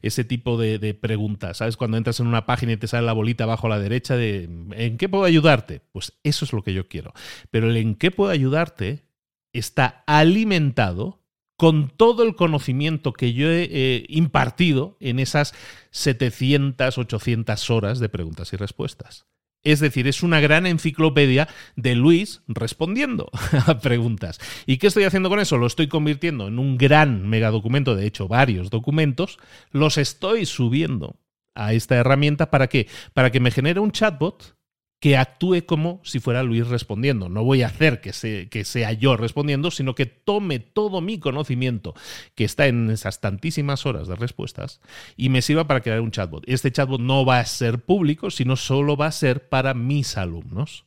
ese 0.00 0.24
tipo 0.24 0.56
de, 0.56 0.94
preguntas. 0.94 1.58
¿Sabes? 1.58 1.76
Cuando 1.76 1.98
entras 1.98 2.20
en 2.20 2.26
una 2.26 2.46
página 2.46 2.72
y 2.72 2.76
te 2.78 2.86
sale 2.86 3.04
la 3.04 3.12
bolita 3.12 3.44
abajo 3.44 3.66
a 3.66 3.70
la 3.70 3.78
derecha 3.78 4.16
de 4.16 4.44
¿en 4.72 4.96
qué 4.96 5.08
puedo 5.08 5.24
ayudarte? 5.24 5.82
Pues 5.92 6.14
eso 6.22 6.46
es 6.46 6.52
lo 6.54 6.62
que 6.62 6.72
yo 6.72 6.88
quiero. 6.88 7.12
Pero 7.50 7.68
el 7.68 7.76
en 7.76 7.94
qué 7.94 8.10
puedo 8.10 8.30
ayudarte 8.30 9.04
está 9.52 10.02
alimentado 10.06 11.25
con 11.56 11.90
todo 11.90 12.22
el 12.22 12.34
conocimiento 12.34 13.12
que 13.12 13.32
yo 13.32 13.50
he 13.50 13.68
eh, 13.70 14.06
impartido 14.08 14.96
en 15.00 15.18
esas 15.18 15.54
700, 15.90 16.98
800 16.98 17.70
horas 17.70 17.98
de 17.98 18.08
preguntas 18.08 18.52
y 18.52 18.56
respuestas. 18.56 19.26
Es 19.62 19.80
decir, 19.80 20.06
es 20.06 20.22
una 20.22 20.38
gran 20.38 20.64
enciclopedia 20.64 21.48
de 21.74 21.96
Luis 21.96 22.42
respondiendo 22.46 23.30
a 23.66 23.80
preguntas. 23.80 24.38
¿Y 24.64 24.76
qué 24.76 24.86
estoy 24.86 25.04
haciendo 25.04 25.28
con 25.28 25.40
eso? 25.40 25.58
Lo 25.58 25.66
estoy 25.66 25.88
convirtiendo 25.88 26.46
en 26.46 26.58
un 26.58 26.78
gran 26.78 27.28
megadocumento, 27.28 27.96
de 27.96 28.06
hecho 28.06 28.28
varios 28.28 28.70
documentos, 28.70 29.38
los 29.72 29.98
estoy 29.98 30.46
subiendo 30.46 31.16
a 31.56 31.72
esta 31.72 31.96
herramienta 31.96 32.50
para 32.50 32.68
qué? 32.68 32.86
Para 33.12 33.32
que 33.32 33.40
me 33.40 33.50
genere 33.50 33.80
un 33.80 33.90
chatbot 33.90 34.55
que 35.00 35.16
actúe 35.16 35.66
como 35.66 36.00
si 36.04 36.20
fuera 36.20 36.42
Luis 36.42 36.66
respondiendo. 36.68 37.28
No 37.28 37.44
voy 37.44 37.62
a 37.62 37.66
hacer 37.66 38.00
que, 38.00 38.12
sea 38.64 38.92
yo 38.92 39.16
respondiendo, 39.16 39.70
sino 39.70 39.94
que 39.94 40.06
tome 40.06 40.58
todo 40.58 41.00
mi 41.00 41.18
conocimiento 41.18 41.94
que 42.34 42.44
está 42.44 42.66
en 42.66 42.90
esas 42.90 43.20
tantísimas 43.20 43.84
horas 43.86 44.08
de 44.08 44.16
respuestas 44.16 44.80
y 45.16 45.28
me 45.28 45.42
sirva 45.42 45.66
para 45.66 45.80
crear 45.80 46.00
un 46.00 46.10
chatbot. 46.10 46.44
Este 46.46 46.72
chatbot 46.72 47.00
no 47.00 47.24
va 47.24 47.40
a 47.40 47.44
ser 47.44 47.80
público, 47.80 48.30
sino 48.30 48.56
solo 48.56 48.96
va 48.96 49.06
a 49.06 49.12
ser 49.12 49.48
para 49.48 49.74
mis 49.74 50.16
alumnos. 50.16 50.86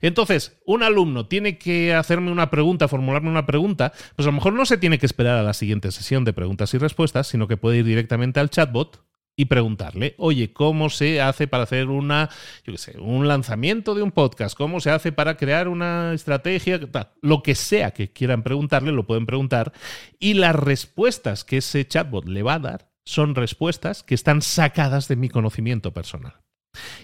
Entonces, 0.00 0.60
un 0.64 0.84
alumno 0.84 1.26
tiene 1.26 1.58
que 1.58 1.92
hacerme 1.92 2.30
una 2.30 2.50
pregunta, 2.50 2.86
formularme 2.86 3.30
una 3.30 3.46
pregunta, 3.46 3.92
pues 4.14 4.26
a 4.26 4.30
lo 4.30 4.36
mejor 4.36 4.52
no 4.52 4.64
se 4.64 4.78
tiene 4.78 4.98
que 4.98 5.06
esperar 5.06 5.38
a 5.38 5.42
la 5.42 5.54
siguiente 5.54 5.90
sesión 5.90 6.24
de 6.24 6.32
preguntas 6.32 6.72
y 6.74 6.78
respuestas, 6.78 7.26
sino 7.26 7.48
que 7.48 7.56
puede 7.56 7.78
ir 7.78 7.84
directamente 7.84 8.38
al 8.38 8.50
chatbot 8.50 9.02
y 9.36 9.44
preguntarle, 9.44 10.14
oye, 10.16 10.52
¿cómo 10.52 10.88
se 10.88 11.20
hace 11.20 11.46
para 11.46 11.64
hacer 11.64 11.88
una, 11.88 12.30
yo 12.64 12.72
qué 12.72 12.78
sé, 12.78 12.98
un 12.98 13.28
lanzamiento 13.28 13.94
de 13.94 14.02
un 14.02 14.10
podcast? 14.10 14.56
¿Cómo 14.56 14.80
se 14.80 14.90
hace 14.90 15.12
para 15.12 15.36
crear 15.36 15.68
una 15.68 16.14
estrategia? 16.14 16.80
Lo 17.20 17.42
que 17.42 17.54
sea 17.54 17.90
que 17.90 18.10
quieran 18.10 18.42
preguntarle, 18.42 18.92
lo 18.92 19.06
pueden 19.06 19.26
preguntar. 19.26 19.72
Y 20.18 20.34
las 20.34 20.56
respuestas 20.56 21.44
que 21.44 21.58
ese 21.58 21.86
chatbot 21.86 22.26
le 22.26 22.42
va 22.42 22.54
a 22.54 22.58
dar 22.58 22.90
son 23.04 23.34
respuestas 23.34 24.02
que 24.02 24.14
están 24.14 24.40
sacadas 24.40 25.06
de 25.06 25.16
mi 25.16 25.28
conocimiento 25.28 25.92
personal. 25.92 26.45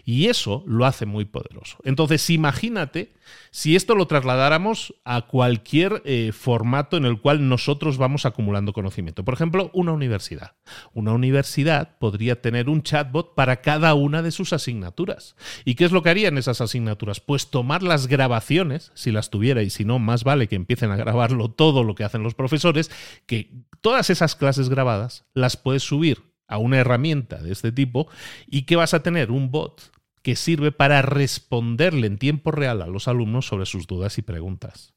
Y 0.05 0.26
eso 0.26 0.62
lo 0.67 0.87
hace 0.87 1.07
muy 1.07 1.25
poderoso. 1.25 1.79
Entonces, 1.85 2.29
imagínate 2.31 3.12
si 3.50 3.76
esto 3.76 3.95
lo 3.95 4.07
trasladáramos 4.07 4.95
a 5.05 5.23
cualquier 5.23 6.02
eh, 6.05 6.33
formato 6.33 6.97
en 6.97 7.05
el 7.05 7.21
cual 7.21 7.49
nosotros 7.49 7.99
vamos 7.99 8.26
acumulando 8.26 8.73
conocimiento. 8.73 9.25
Por 9.25 9.35
ejemplo, 9.35 9.71
una 9.75 9.93
universidad. 9.93 10.52
Una 10.93 11.12
universidad 11.12 11.99
podría 11.99 12.41
tener 12.41 12.69
un 12.69 12.83
chatbot 12.83 13.35
para 13.35 13.61
cada 13.61 13.95
una 13.95 14.23
de 14.23 14.31
sus 14.31 14.52
asignaturas. 14.52 15.37
¿Y 15.64 15.75
qué 15.75 15.85
es 15.85 15.93
lo 15.93 16.02
que 16.02 16.11
harían 16.11 16.38
esas 16.38 16.61
asignaturas? 16.61 17.21
Pues 17.21 17.50
tomar 17.50 17.83
las 17.83 18.07
grabaciones, 18.07 18.91
si 18.95 19.12
las 19.12 19.31
tuviera, 19.31 19.62
y 19.62 19.71
si 19.71 19.85
no, 19.85 19.99
más 19.99 20.25
vale 20.25 20.49
que 20.49 20.57
empiecen 20.57 20.91
a 20.91 20.97
grabarlo 20.97 21.50
todo 21.50 21.85
lo 21.85 21.95
que 21.95 22.05
hacen 22.05 22.23
los 22.23 22.35
profesores, 22.35 22.91
que 23.26 23.50
todas 23.81 24.11
esas 24.11 24.37
clases 24.37 24.69
grabadas 24.69 25.25
las 25.35 25.57
puedes 25.57 25.83
subir 25.83 26.31
a 26.52 26.59
una 26.59 26.78
herramienta 26.78 27.42
de 27.42 27.52
este 27.52 27.73
tipo 27.73 28.09
y 28.47 28.62
que 28.62 28.76
vas 28.76 28.94
a 28.94 29.02
tener 29.02 29.30
un 29.30 29.50
bot 29.50 29.92
que 30.23 30.37
sirve 30.37 30.71
para 30.71 31.02
responderle 31.02 32.06
en 32.06 32.18
tiempo 32.18 32.52
real 32.52 32.82
a 32.82 32.87
los 32.87 33.09
alumnos 33.09 33.47
sobre 33.47 33.66
sus 33.66 33.87
dudas 33.87 34.18
y 34.18 34.23
preguntas. 34.23 34.94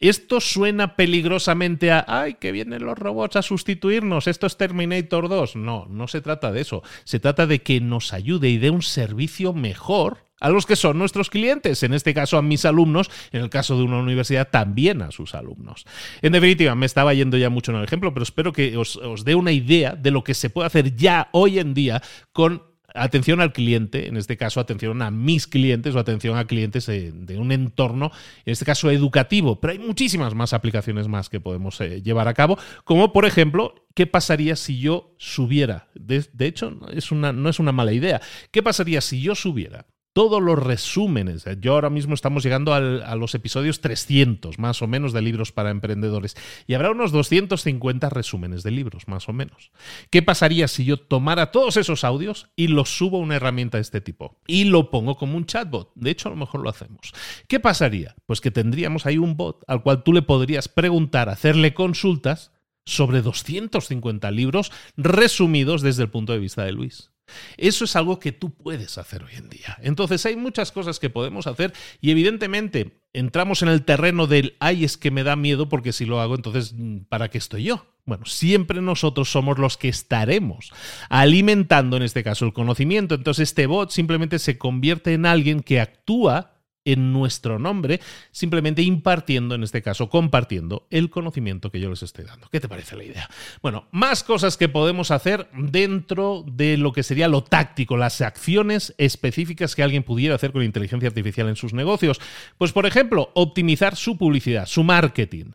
Esto 0.00 0.40
suena 0.40 0.96
peligrosamente 0.96 1.92
a, 1.92 2.04
ay, 2.08 2.34
que 2.34 2.52
vienen 2.52 2.84
los 2.84 2.98
robots 2.98 3.36
a 3.36 3.42
sustituirnos, 3.42 4.26
esto 4.26 4.46
es 4.46 4.56
Terminator 4.56 5.28
2. 5.28 5.56
No, 5.56 5.86
no 5.88 6.08
se 6.08 6.20
trata 6.20 6.50
de 6.50 6.62
eso. 6.62 6.82
Se 7.04 7.20
trata 7.20 7.46
de 7.46 7.60
que 7.60 7.80
nos 7.80 8.12
ayude 8.12 8.48
y 8.48 8.58
dé 8.58 8.70
un 8.70 8.82
servicio 8.82 9.52
mejor 9.52 10.31
a 10.42 10.50
los 10.50 10.66
que 10.66 10.74
son 10.74 10.98
nuestros 10.98 11.30
clientes, 11.30 11.84
en 11.84 11.94
este 11.94 12.12
caso 12.12 12.36
a 12.36 12.42
mis 12.42 12.64
alumnos, 12.64 13.10
en 13.30 13.42
el 13.42 13.48
caso 13.48 13.76
de 13.76 13.84
una 13.84 13.98
universidad 13.98 14.48
también 14.50 15.00
a 15.00 15.12
sus 15.12 15.36
alumnos. 15.36 15.86
En 16.20 16.32
definitiva, 16.32 16.74
me 16.74 16.84
estaba 16.84 17.14
yendo 17.14 17.36
ya 17.38 17.48
mucho 17.48 17.70
en 17.70 17.78
el 17.78 17.84
ejemplo, 17.84 18.12
pero 18.12 18.24
espero 18.24 18.52
que 18.52 18.76
os, 18.76 18.98
dé 19.24 19.36
una 19.36 19.52
idea 19.52 19.94
de 19.94 20.10
lo 20.10 20.24
que 20.24 20.34
se 20.34 20.50
puede 20.50 20.66
hacer 20.66 20.96
ya 20.96 21.28
hoy 21.30 21.60
en 21.60 21.74
día 21.74 22.02
con 22.32 22.64
atención 22.92 23.40
al 23.40 23.52
cliente, 23.52 24.08
en 24.08 24.16
este 24.16 24.36
caso 24.36 24.58
atención 24.58 25.00
a 25.00 25.12
mis 25.12 25.46
clientes 25.46 25.94
o 25.94 26.00
atención 26.00 26.36
a 26.36 26.44
clientes 26.44 26.86
de, 26.86 27.38
un 27.38 27.52
entorno, 27.52 28.10
en 28.44 28.52
este 28.52 28.64
caso 28.64 28.90
educativo, 28.90 29.60
pero 29.60 29.74
hay 29.74 29.78
muchísimas 29.78 30.34
más 30.34 30.52
aplicaciones 30.52 31.06
más 31.06 31.30
que 31.30 31.38
podemos 31.38 31.80
eh, 31.80 32.02
llevar 32.02 32.26
a 32.26 32.34
cabo, 32.34 32.58
como 32.82 33.12
por 33.12 33.26
ejemplo, 33.26 33.86
¿qué 33.94 34.08
pasaría 34.08 34.56
si 34.56 34.80
yo 34.80 35.14
subiera? 35.18 35.88
De, 35.94 36.26
de 36.32 36.46
hecho, 36.46 36.80
es 36.92 37.12
una, 37.12 37.32
no 37.32 37.48
es 37.48 37.60
una 37.60 37.70
mala 37.70 37.92
idea. 37.92 38.20
¿Qué 38.50 38.60
pasaría 38.62 39.00
si 39.00 39.22
yo 39.22 39.36
subiera 39.36 39.86
todos 40.12 40.42
los 40.42 40.58
resúmenes. 40.58 41.44
Yo 41.60 41.72
ahora 41.74 41.90
mismo 41.90 42.14
estamos 42.14 42.42
llegando 42.42 42.74
a 42.74 43.16
los 43.16 43.34
episodios 43.34 43.80
300, 43.80 44.58
más 44.58 44.82
o 44.82 44.86
menos, 44.86 45.12
de 45.12 45.22
libros 45.22 45.52
para 45.52 45.70
emprendedores. 45.70 46.36
Y 46.66 46.74
habrá 46.74 46.90
unos 46.90 47.12
250 47.12 48.10
resúmenes 48.10 48.62
de 48.62 48.70
libros, 48.70 49.08
más 49.08 49.28
o 49.28 49.32
menos. 49.32 49.70
¿Qué 50.10 50.22
pasaría 50.22 50.68
si 50.68 50.84
yo 50.84 50.98
tomara 50.98 51.50
todos 51.50 51.76
esos 51.76 52.04
audios 52.04 52.48
y 52.56 52.68
los 52.68 52.96
subo 52.96 53.18
a 53.18 53.20
una 53.20 53.36
herramienta 53.36 53.78
de 53.78 53.82
este 53.82 54.00
tipo? 54.00 54.38
Y 54.46 54.64
lo 54.64 54.90
pongo 54.90 55.16
como 55.16 55.36
un 55.36 55.46
chatbot. 55.46 55.92
De 55.94 56.10
hecho, 56.10 56.28
a 56.28 56.32
lo 56.32 56.36
mejor 56.36 56.62
lo 56.62 56.70
hacemos. 56.70 57.12
¿Qué 57.48 57.60
pasaría? 57.60 58.14
Pues 58.26 58.40
que 58.40 58.50
tendríamos 58.50 59.06
ahí 59.06 59.18
un 59.18 59.36
bot 59.36 59.64
al 59.66 59.82
cual 59.82 60.02
tú 60.02 60.12
le 60.12 60.22
podrías 60.22 60.68
preguntar, 60.68 61.28
hacerle 61.28 61.74
consultas 61.74 62.52
sobre 62.84 63.22
250 63.22 64.30
libros 64.30 64.72
resumidos 64.96 65.82
desde 65.82 66.02
el 66.02 66.10
punto 66.10 66.32
de 66.32 66.40
vista 66.40 66.64
de 66.64 66.72
Luis. 66.72 67.11
Eso 67.56 67.84
es 67.84 67.96
algo 67.96 68.18
que 68.18 68.32
tú 68.32 68.50
puedes 68.50 68.98
hacer 68.98 69.22
hoy 69.22 69.34
en 69.36 69.48
día. 69.48 69.78
Entonces 69.82 70.24
hay 70.26 70.36
muchas 70.36 70.72
cosas 70.72 70.98
que 70.98 71.10
podemos 71.10 71.46
hacer 71.46 71.72
y 72.00 72.10
evidentemente 72.10 73.02
entramos 73.12 73.62
en 73.62 73.68
el 73.68 73.84
terreno 73.84 74.26
del, 74.26 74.56
ay, 74.60 74.84
es 74.84 74.96
que 74.96 75.10
me 75.10 75.24
da 75.24 75.36
miedo 75.36 75.68
porque 75.68 75.92
si 75.92 76.04
lo 76.04 76.20
hago, 76.20 76.34
entonces, 76.34 76.74
¿para 77.08 77.28
qué 77.28 77.38
estoy 77.38 77.64
yo? 77.64 77.86
Bueno, 78.04 78.26
siempre 78.26 78.82
nosotros 78.82 79.30
somos 79.30 79.58
los 79.58 79.76
que 79.76 79.88
estaremos 79.88 80.72
alimentando 81.08 81.96
en 81.96 82.02
este 82.02 82.24
caso 82.24 82.44
el 82.44 82.52
conocimiento. 82.52 83.14
Entonces 83.14 83.50
este 83.50 83.66
bot 83.66 83.90
simplemente 83.90 84.38
se 84.38 84.58
convierte 84.58 85.14
en 85.14 85.24
alguien 85.26 85.60
que 85.60 85.80
actúa 85.80 86.51
en 86.84 87.12
nuestro 87.12 87.58
nombre, 87.58 88.00
simplemente 88.30 88.82
impartiendo, 88.82 89.54
en 89.54 89.62
este 89.62 89.82
caso, 89.82 90.08
compartiendo 90.08 90.86
el 90.90 91.10
conocimiento 91.10 91.70
que 91.70 91.80
yo 91.80 91.90
les 91.90 92.02
estoy 92.02 92.24
dando. 92.24 92.48
¿Qué 92.50 92.60
te 92.60 92.68
parece 92.68 92.96
la 92.96 93.04
idea? 93.04 93.28
Bueno, 93.62 93.86
más 93.90 94.24
cosas 94.24 94.56
que 94.56 94.68
podemos 94.68 95.10
hacer 95.10 95.48
dentro 95.52 96.44
de 96.46 96.76
lo 96.76 96.92
que 96.92 97.02
sería 97.02 97.28
lo 97.28 97.44
táctico, 97.44 97.96
las 97.96 98.20
acciones 98.20 98.94
específicas 98.98 99.74
que 99.74 99.82
alguien 99.82 100.02
pudiera 100.02 100.34
hacer 100.34 100.52
con 100.52 100.62
inteligencia 100.62 101.08
artificial 101.08 101.48
en 101.48 101.56
sus 101.56 101.72
negocios. 101.72 102.20
Pues, 102.58 102.72
por 102.72 102.86
ejemplo, 102.86 103.30
optimizar 103.34 103.96
su 103.96 104.16
publicidad, 104.16 104.66
su 104.66 104.84
marketing. 104.84 105.52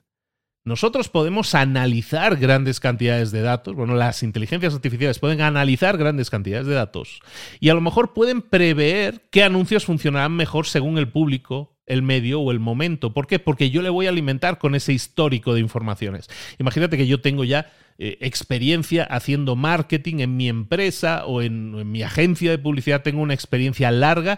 Nosotros 0.68 1.08
podemos 1.08 1.56
analizar 1.56 2.36
grandes 2.36 2.82
cantidades 2.82 3.32
de 3.32 3.40
datos, 3.40 3.74
bueno, 3.74 3.96
las 3.96 4.22
inteligencias 4.22 4.74
artificiales 4.74 5.18
pueden 5.18 5.40
analizar 5.40 5.98
grandes 5.98 6.30
cantidades 6.30 6.68
de 6.68 6.74
datos 6.74 7.22
y 7.62 7.70
a 7.70 7.74
lo 7.74 7.80
mejor 7.80 8.12
pueden 8.12 8.42
prever 8.42 9.30
qué 9.32 9.44
anuncios 9.44 9.86
funcionarán 9.86 10.34
mejor 10.34 10.68
según 10.68 10.98
el 10.98 11.08
público, 11.08 11.78
el 11.86 12.02
medio 12.02 12.42
o 12.42 12.52
el 12.52 12.60
momento. 12.60 13.14
¿Por 13.14 13.28
qué? 13.28 13.40
Porque 13.40 13.70
yo 13.70 13.82
le 13.82 13.90
voy 13.90 14.08
a 14.08 14.10
alimentar 14.10 14.58
con 14.58 14.76
ese 14.76 14.92
histórico 14.92 15.54
de 15.54 15.62
informaciones. 15.62 16.28
Imagínate 16.60 16.98
que 16.98 17.08
yo 17.08 17.22
tengo 17.22 17.46
ya 17.46 17.72
eh, 17.98 18.18
experiencia 18.20 19.06
haciendo 19.06 19.56
marketing 19.56 20.20
en 20.20 20.36
mi 20.36 20.50
empresa 20.50 21.26
o 21.26 21.42
en, 21.42 21.80
en 21.80 21.90
mi 21.90 22.04
agencia 22.04 22.52
de 22.52 22.58
publicidad, 22.58 23.04
tengo 23.04 23.22
una 23.22 23.34
experiencia 23.34 23.90
larga 23.90 24.38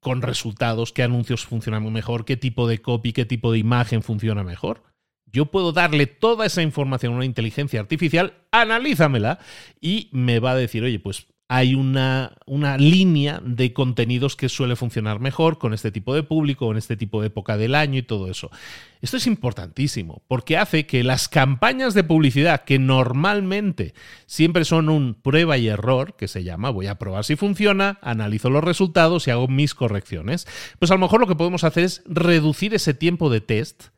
con 0.00 0.22
resultados, 0.22 0.92
qué 0.92 1.04
anuncios 1.04 1.46
funcionan 1.46 1.92
mejor, 1.92 2.24
qué 2.24 2.36
tipo 2.36 2.66
de 2.66 2.78
copy, 2.82 3.12
qué 3.12 3.26
tipo 3.26 3.52
de 3.52 3.58
imagen 3.58 4.02
funciona 4.02 4.42
mejor 4.42 4.90
yo 5.32 5.46
puedo 5.46 5.72
darle 5.72 6.06
toda 6.06 6.46
esa 6.46 6.62
información 6.62 7.14
a 7.14 7.16
una 7.16 7.24
inteligencia 7.24 7.80
artificial, 7.80 8.34
analízamela 8.50 9.38
y 9.80 10.08
me 10.12 10.38
va 10.38 10.52
a 10.52 10.56
decir, 10.56 10.84
oye, 10.84 10.98
pues 10.98 11.26
hay 11.54 11.74
una, 11.74 12.32
una, 12.46 12.78
línea 12.78 13.38
de 13.44 13.74
contenidos 13.74 14.36
que 14.36 14.48
suele 14.48 14.74
funcionar 14.74 15.20
mejor 15.20 15.58
con 15.58 15.74
este 15.74 15.90
tipo 15.90 16.14
de 16.14 16.22
público, 16.22 16.70
en 16.70 16.78
este 16.78 16.96
tipo 16.96 17.20
de 17.20 17.26
época 17.26 17.58
del 17.58 17.74
año 17.74 17.98
y 17.98 18.02
todo 18.02 18.30
eso. 18.30 18.50
Esto 19.02 19.18
es 19.18 19.26
importantísimo 19.26 20.22
porque 20.28 20.56
hace 20.56 20.86
que 20.86 21.04
las 21.04 21.28
campañas 21.28 21.92
de 21.92 22.04
publicidad 22.04 22.64
que 22.64 22.78
normalmente 22.78 23.92
siempre 24.24 24.64
son 24.64 24.88
un 24.88 25.12
prueba 25.12 25.58
y 25.58 25.68
error, 25.68 26.16
que 26.16 26.26
se 26.26 26.42
llama, 26.42 26.70
voy 26.70 26.86
a 26.86 26.98
probar 26.98 27.26
si 27.26 27.36
funciona, 27.36 27.98
analizo 28.00 28.48
los 28.48 28.64
resultados 28.64 29.28
y 29.28 29.30
hago 29.30 29.46
mis 29.46 29.74
correcciones, 29.74 30.46
pues 30.78 30.90
a 30.90 30.94
lo 30.94 31.00
mejor 31.00 31.20
lo 31.20 31.26
que 31.26 31.36
podemos 31.36 31.64
hacer 31.64 31.84
es 31.84 32.02
reducir 32.06 32.72
ese 32.72 32.94
tiempo 32.94 33.28
de 33.28 33.42
test 33.42 33.88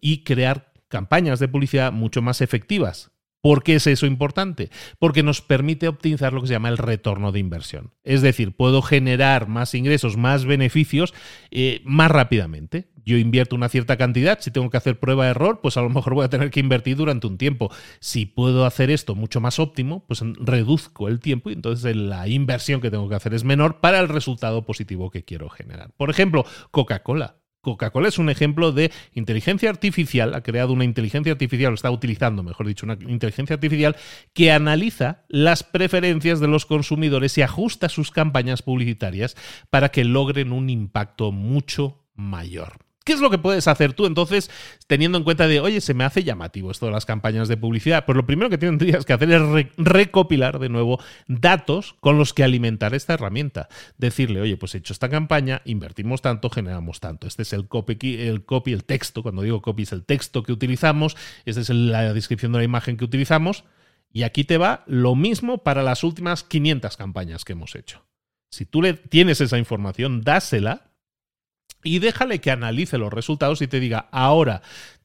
y 0.00 0.24
crear 0.24 0.71
campañas 0.92 1.40
de 1.40 1.48
publicidad 1.48 1.90
mucho 1.90 2.22
más 2.22 2.42
efectivas. 2.42 3.10
¿Por 3.42 3.64
qué 3.64 3.74
es 3.74 3.88
eso 3.88 4.06
importante? 4.06 4.70
Porque 5.00 5.24
nos 5.24 5.40
permite 5.40 5.88
optimizar 5.88 6.32
lo 6.32 6.40
que 6.40 6.46
se 6.46 6.52
llama 6.52 6.68
el 6.68 6.78
retorno 6.78 7.32
de 7.32 7.40
inversión. 7.40 7.92
Es 8.04 8.22
decir, 8.22 8.54
puedo 8.54 8.82
generar 8.82 9.48
más 9.48 9.74
ingresos, 9.74 10.16
más 10.16 10.44
beneficios 10.44 11.12
eh, 11.50 11.80
más 11.84 12.12
rápidamente. 12.12 12.92
Yo 13.04 13.16
invierto 13.16 13.56
una 13.56 13.68
cierta 13.68 13.96
cantidad, 13.96 14.38
si 14.40 14.52
tengo 14.52 14.70
que 14.70 14.76
hacer 14.76 15.00
prueba 15.00 15.24
de 15.24 15.32
error, 15.32 15.58
pues 15.60 15.76
a 15.76 15.82
lo 15.82 15.90
mejor 15.90 16.14
voy 16.14 16.24
a 16.24 16.28
tener 16.28 16.52
que 16.52 16.60
invertir 16.60 16.96
durante 16.96 17.26
un 17.26 17.36
tiempo. 17.36 17.72
Si 17.98 18.26
puedo 18.26 18.64
hacer 18.64 18.92
esto 18.92 19.16
mucho 19.16 19.40
más 19.40 19.58
óptimo, 19.58 20.04
pues 20.06 20.22
reduzco 20.36 21.08
el 21.08 21.18
tiempo 21.18 21.50
y 21.50 21.54
entonces 21.54 21.96
la 21.96 22.28
inversión 22.28 22.80
que 22.80 22.92
tengo 22.92 23.08
que 23.08 23.16
hacer 23.16 23.34
es 23.34 23.42
menor 23.42 23.80
para 23.80 23.98
el 23.98 24.08
resultado 24.08 24.64
positivo 24.64 25.10
que 25.10 25.24
quiero 25.24 25.48
generar. 25.48 25.90
Por 25.96 26.10
ejemplo, 26.10 26.46
Coca-Cola. 26.70 27.41
Coca-Cola 27.62 28.08
es 28.08 28.18
un 28.18 28.28
ejemplo 28.28 28.72
de 28.72 28.90
inteligencia 29.14 29.70
artificial, 29.70 30.34
ha 30.34 30.42
creado 30.42 30.72
una 30.72 30.84
inteligencia 30.84 31.30
artificial, 31.30 31.70
o 31.70 31.74
está 31.74 31.92
utilizando, 31.92 32.42
mejor 32.42 32.66
dicho, 32.66 32.84
una 32.84 32.98
inteligencia 33.06 33.54
artificial 33.54 33.96
que 34.34 34.50
analiza 34.50 35.24
las 35.28 35.62
preferencias 35.62 36.40
de 36.40 36.48
los 36.48 36.66
consumidores 36.66 37.38
y 37.38 37.42
ajusta 37.42 37.88
sus 37.88 38.10
campañas 38.10 38.62
publicitarias 38.62 39.36
para 39.70 39.90
que 39.90 40.04
logren 40.04 40.52
un 40.52 40.70
impacto 40.70 41.30
mucho 41.30 42.04
mayor. 42.16 42.81
¿Qué 43.04 43.12
es 43.12 43.20
lo 43.20 43.30
que 43.30 43.38
puedes 43.38 43.66
hacer 43.68 43.92
tú 43.92 44.06
entonces 44.06 44.50
teniendo 44.86 45.18
en 45.18 45.24
cuenta 45.24 45.48
de, 45.48 45.60
oye, 45.60 45.80
se 45.80 45.94
me 45.94 46.04
hace 46.04 46.22
llamativo 46.24 46.70
esto 46.70 46.86
de 46.86 46.92
las 46.92 47.06
campañas 47.06 47.48
de 47.48 47.56
publicidad? 47.56 48.04
Pues 48.04 48.16
lo 48.16 48.26
primero 48.26 48.50
que 48.50 48.58
tendrías 48.58 49.04
que 49.04 49.12
hacer 49.12 49.30
es 49.30 49.66
recopilar 49.76 50.58
de 50.58 50.68
nuevo 50.68 51.00
datos 51.26 51.94
con 52.00 52.18
los 52.18 52.32
que 52.32 52.44
alimentar 52.44 52.94
esta 52.94 53.14
herramienta. 53.14 53.68
Decirle, 53.98 54.40
oye, 54.40 54.56
pues 54.56 54.74
he 54.74 54.78
hecho 54.78 54.92
esta 54.92 55.08
campaña, 55.08 55.62
invertimos 55.64 56.22
tanto, 56.22 56.50
generamos 56.50 57.00
tanto. 57.00 57.26
Este 57.26 57.42
es 57.42 57.52
el 57.52 57.66
copy, 57.68 57.98
el 58.72 58.84
texto, 58.84 59.22
cuando 59.22 59.42
digo 59.42 59.62
copy 59.62 59.82
es 59.82 59.92
el 59.92 60.04
texto 60.04 60.42
que 60.42 60.52
utilizamos, 60.52 61.16
esta 61.44 61.60
es 61.60 61.70
la 61.70 62.12
descripción 62.14 62.52
de 62.52 62.58
la 62.58 62.64
imagen 62.64 62.96
que 62.96 63.04
utilizamos. 63.04 63.64
Y 64.12 64.24
aquí 64.24 64.44
te 64.44 64.58
va 64.58 64.84
lo 64.86 65.14
mismo 65.14 65.64
para 65.64 65.82
las 65.82 66.04
últimas 66.04 66.44
500 66.44 66.96
campañas 66.96 67.44
que 67.44 67.54
hemos 67.54 67.74
hecho. 67.74 68.04
Si 68.50 68.66
tú 68.66 68.82
le 68.82 68.92
tienes 68.92 69.40
esa 69.40 69.56
información, 69.56 70.20
dásela 70.20 70.91
y 71.82 71.98
déjale 71.98 72.40
que 72.40 72.50
analice 72.50 72.98
los 72.98 73.12
resultados 73.12 73.62
y 73.62 73.66
te 73.66 73.80
diga, 73.80 74.08
ahora, 74.10 74.62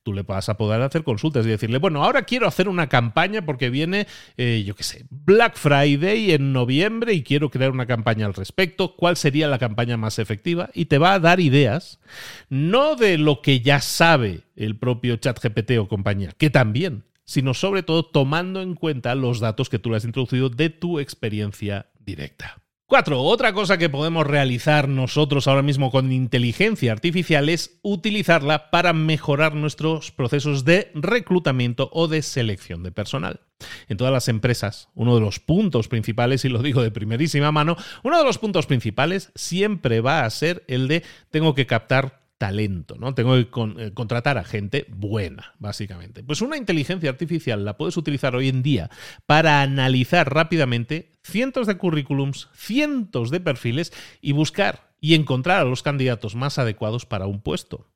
tú 0.08 0.14
le 0.14 0.24
vas 0.24 0.48
a 0.48 0.56
poder 0.56 0.82
hacer 0.82 1.04
consultas 1.04 1.46
y 1.46 1.50
decirle, 1.50 1.80
bueno, 1.80 2.02
ahora 2.02 2.22
quiero 2.22 2.48
hacer 2.48 2.70
una 2.70 2.88
campaña 2.88 3.42
porque 3.42 3.70
viene, 3.70 4.08
eh, 4.38 4.64
yo 4.66 4.74
qué 4.74 4.84
sé, 4.84 5.06
Black 5.10 5.58
Friday 5.58 6.32
en 6.32 6.54
noviembre 6.54 7.12
y 7.12 7.24
quiero 7.24 7.50
crear 7.50 7.72
una 7.72 7.88
campaña 7.88 8.26
al 8.26 8.34
respecto. 8.34 8.96
¿Cuál 8.96 9.18
sería 9.18 9.50
la 9.50 9.60
campaña 9.60 9.98
más 9.98 10.18
efectiva? 10.18 10.70
Y 10.74 10.86
te 10.86 10.98
va 10.98 11.14
a 11.14 11.20
dar 11.20 11.42
ideas, 11.42 12.00
no 12.48 12.96
de 12.96 13.18
lo 13.18 13.42
que 13.42 13.60
ya 13.60 13.82
sabe 13.82 14.44
el 14.56 14.78
propio 14.78 15.18
ChatGPT 15.18 15.72
o 15.78 15.90
compañía, 15.90 16.32
que 16.38 16.50
también, 16.50 17.04
sino 17.26 17.54
sobre 17.54 17.84
todo 17.84 18.06
tomando 18.06 18.62
en 18.62 18.76
cuenta 18.76 19.14
los 19.14 19.42
datos 19.42 19.68
que 19.68 19.78
tú 19.78 19.90
le 19.90 19.98
has 19.98 20.06
introducido 20.06 20.48
de 20.50 20.70
tu 20.70 21.00
experiencia 21.00 21.88
directa. 22.00 22.62
Cuatro, 22.90 23.22
otra 23.22 23.52
cosa 23.52 23.78
que 23.78 23.90
podemos 23.90 24.26
realizar 24.26 24.88
nosotros 24.88 25.50
ahora 25.50 25.62
mismo 25.62 25.92
con 25.92 26.14
inteligencia 26.14 26.94
artificial 26.94 27.50
es 27.50 27.82
utilizarla 27.82 28.72
para 28.72 28.94
mejorar 28.94 29.56
nuestros 29.56 30.14
procesos 30.14 30.64
de 30.64 30.90
reclutamiento 30.96 31.90
o 31.92 32.08
de 32.08 32.22
selección 32.22 32.84
de 32.84 32.94
personal. 32.94 33.42
En 33.90 33.98
todas 33.98 34.14
las 34.14 34.30
empresas, 34.30 34.88
uno 34.96 35.16
de 35.16 35.20
los 35.20 35.42
puntos 35.42 35.90
principales, 35.90 36.46
y 36.46 36.50
lo 36.50 36.62
digo 36.62 36.82
de 36.82 36.92
primerísima 36.92 37.52
mano, 37.52 37.76
uno 38.04 38.18
de 38.20 38.24
los 38.24 38.38
puntos 38.38 38.68
principales 38.68 39.34
siempre 39.36 40.00
va 40.00 40.24
a 40.24 40.30
ser 40.30 40.64
el 40.70 40.88
de 40.88 41.04
tengo 41.30 41.56
que 41.56 41.68
captar 41.68 42.17
talento, 42.38 42.96
¿no? 42.98 43.14
Tengo 43.14 43.34
que 43.34 43.50
eh, 43.84 43.92
contratar 43.94 44.38
a 44.38 44.44
gente 44.44 44.86
buena, 44.90 45.56
básicamente. 45.60 46.24
Pues 46.24 46.42
una 46.42 46.58
inteligencia 46.58 47.10
artificial 47.10 47.66
la 47.66 47.78
puedes 47.78 47.98
utilizar 47.98 48.36
hoy 48.36 48.50
en 48.50 48.64
día 48.64 48.90
para 49.26 49.62
analizar 49.62 50.34
rápidamente 50.34 51.12
cientos 51.24 51.68
de 51.68 51.78
currículums, 51.78 52.50
cientos 52.54 53.32
de 53.32 53.40
perfiles 53.40 53.92
y 54.22 54.34
buscar 54.34 54.92
y 55.02 55.16
encontrar 55.16 55.62
a 55.62 55.70
los 55.70 55.84
candidatos 55.84 56.36
más 56.36 56.60
adecuados 56.60 57.06
para 57.06 57.28
un 57.28 57.42
puesto. 57.42 57.88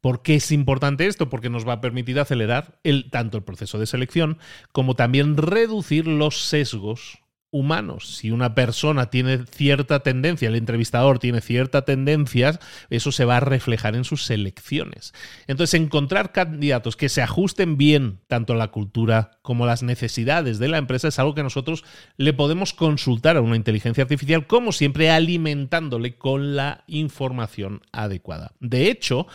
¿Por 0.00 0.22
qué 0.22 0.34
es 0.34 0.52
importante 0.52 1.06
esto? 1.06 1.30
Porque 1.30 1.48
nos 1.48 1.66
va 1.66 1.74
a 1.74 1.80
permitir 1.80 2.20
acelerar 2.20 2.78
el, 2.84 3.10
tanto 3.10 3.38
el 3.38 3.44
proceso 3.44 3.78
de 3.78 3.86
selección 3.86 4.38
como 4.72 4.94
también 4.96 5.36
reducir 5.38 6.06
los 6.06 6.44
sesgos 6.44 7.23
humanos. 7.54 8.16
Si 8.16 8.32
una 8.32 8.56
persona 8.56 9.10
tiene 9.10 9.46
cierta 9.46 10.00
tendencia, 10.00 10.48
el 10.48 10.56
entrevistador 10.56 11.20
tiene 11.20 11.40
cierta 11.40 11.84
tendencia, 11.84 12.58
eso 12.90 13.12
se 13.12 13.24
va 13.24 13.36
a 13.36 13.40
reflejar 13.40 13.94
en 13.94 14.02
sus 14.02 14.24
selecciones. 14.24 15.14
Entonces, 15.46 15.80
encontrar 15.80 16.32
candidatos 16.32 16.96
que 16.96 17.08
se 17.08 17.22
ajusten 17.22 17.76
bien 17.76 18.18
tanto 18.26 18.54
a 18.54 18.56
la 18.56 18.72
cultura 18.72 19.38
como 19.42 19.64
a 19.64 19.66
las 19.68 19.84
necesidades 19.84 20.58
de 20.58 20.66
la 20.66 20.78
empresa 20.78 21.06
es 21.06 21.20
algo 21.20 21.36
que 21.36 21.44
nosotros 21.44 21.84
le 22.16 22.32
podemos 22.32 22.72
consultar 22.72 23.36
a 23.36 23.40
una 23.40 23.54
inteligencia 23.54 24.02
artificial, 24.02 24.48
como 24.48 24.72
siempre, 24.72 25.10
alimentándole 25.10 26.16
con 26.18 26.56
la 26.56 26.82
información 26.88 27.82
adecuada. 27.92 28.50
De 28.58 28.90
hecho, 28.90 29.28